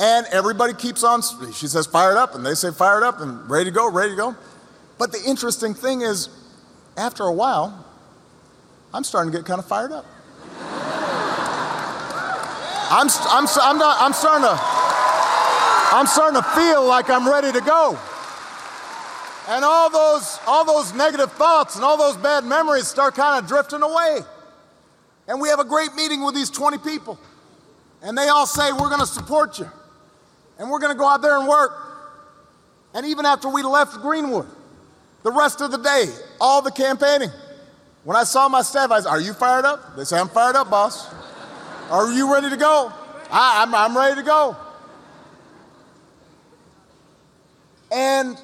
[0.00, 1.22] And everybody keeps on,
[1.52, 4.16] she says fired up, and they say fired up, and ready to go, ready to
[4.16, 4.36] go.
[4.98, 6.28] But the interesting thing is,
[6.96, 7.81] after a while,
[8.94, 10.06] I'm starting to get kind of fired up.
[12.94, 14.58] I'm, I'm, I'm, not, I'm, starting to,
[15.96, 17.98] I'm starting to feel like I'm ready to go.
[19.48, 23.48] And all those, all those negative thoughts and all those bad memories start kind of
[23.48, 24.20] drifting away.
[25.26, 27.18] And we have a great meeting with these 20 people.
[28.02, 29.70] And they all say, We're going to support you.
[30.58, 31.72] And we're going to go out there and work.
[32.94, 34.46] And even after we left Greenwood,
[35.22, 36.06] the rest of the day,
[36.40, 37.30] all the campaigning,
[38.04, 39.96] when I saw my staff, I said, Are you fired up?
[39.96, 41.12] They say, I'm fired up, boss.
[41.90, 42.92] Are you ready to go?
[43.30, 44.56] I, I'm, I'm ready to go.
[47.90, 48.40] And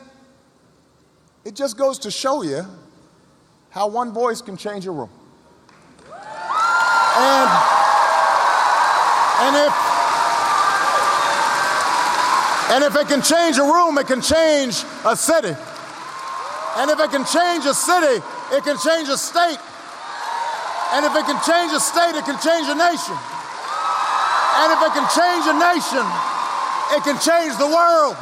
[1.45, 2.63] it just goes to show you
[3.71, 5.11] how one voice can change a room.
[7.17, 7.51] And,
[9.41, 9.89] and if
[12.71, 15.57] and if it can change a room, it can change a city.
[16.77, 18.23] And if it can change a city,
[18.53, 19.61] it can change a state.
[20.97, 23.19] And if it can change a state, it can change a nation.
[24.65, 26.05] And if it can change a nation,
[26.97, 28.17] it can change the world.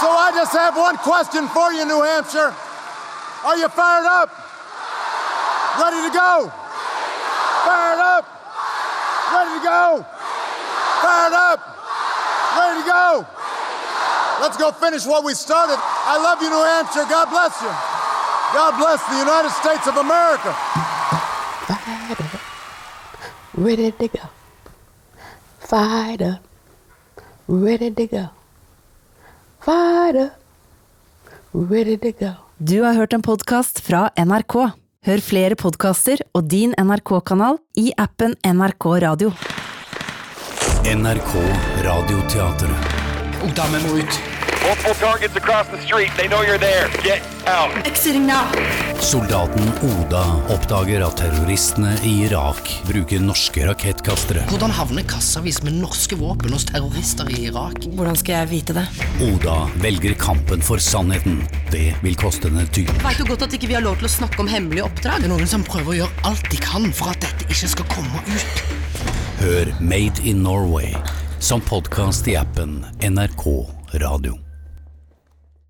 [0.00, 2.52] So I just have one question for you, New Hampshire.
[3.44, 4.32] Are you fired up?
[5.80, 6.48] Ready to go?
[7.68, 8.24] Fired up?
[9.32, 10.06] Ready to go?
[11.02, 11.60] Fired up?
[12.56, 13.33] Ready to go?
[14.40, 15.78] Let's go finish what we started.
[15.80, 17.06] I love you, New Hampshire.
[17.08, 17.72] God bless you.
[18.54, 20.52] God bless the United States of America.
[21.66, 22.40] Fight up,
[23.54, 24.24] ready to go.
[25.60, 26.40] Fight up,
[27.48, 28.28] ready to go.
[29.60, 30.32] Fight up,
[31.52, 32.32] ready to go.
[32.58, 34.54] Du har hørt en podkast fra NRK.
[35.06, 39.32] Hør flere podkaster og din NRK-kanal i appen NRK Radio.
[40.94, 41.34] NRK
[41.84, 42.93] Radioteatret.
[43.44, 44.14] Ungdom, vi må ut.
[44.64, 46.10] Multiple targets across the street.
[46.16, 46.88] They know you're there.
[47.02, 47.86] Get out.
[47.86, 48.48] Exiting now.
[49.00, 50.22] Soldaten Oda
[50.54, 54.46] oppdager at terroristene i Irak bruker norske rakettkastere.
[54.48, 57.84] Hvordan havner kassavis med norske våpen hos terrorister i Irak?
[57.98, 58.86] Hvordan skal jeg vite det?
[59.26, 61.42] Oda velger kampen for sannheten.
[61.74, 62.96] Det vil koste henne dyrt.
[63.04, 65.20] Vet du godt at ikke vi har lov til å snakke om hemmelige oppdrag?
[65.20, 67.92] Det er noen som prøver å gjøre alt de kan for at dette ikke skal
[67.92, 68.64] komme ut.
[69.44, 70.96] Hør Made in Norway
[71.44, 74.53] som podkast i appen NRK Radio.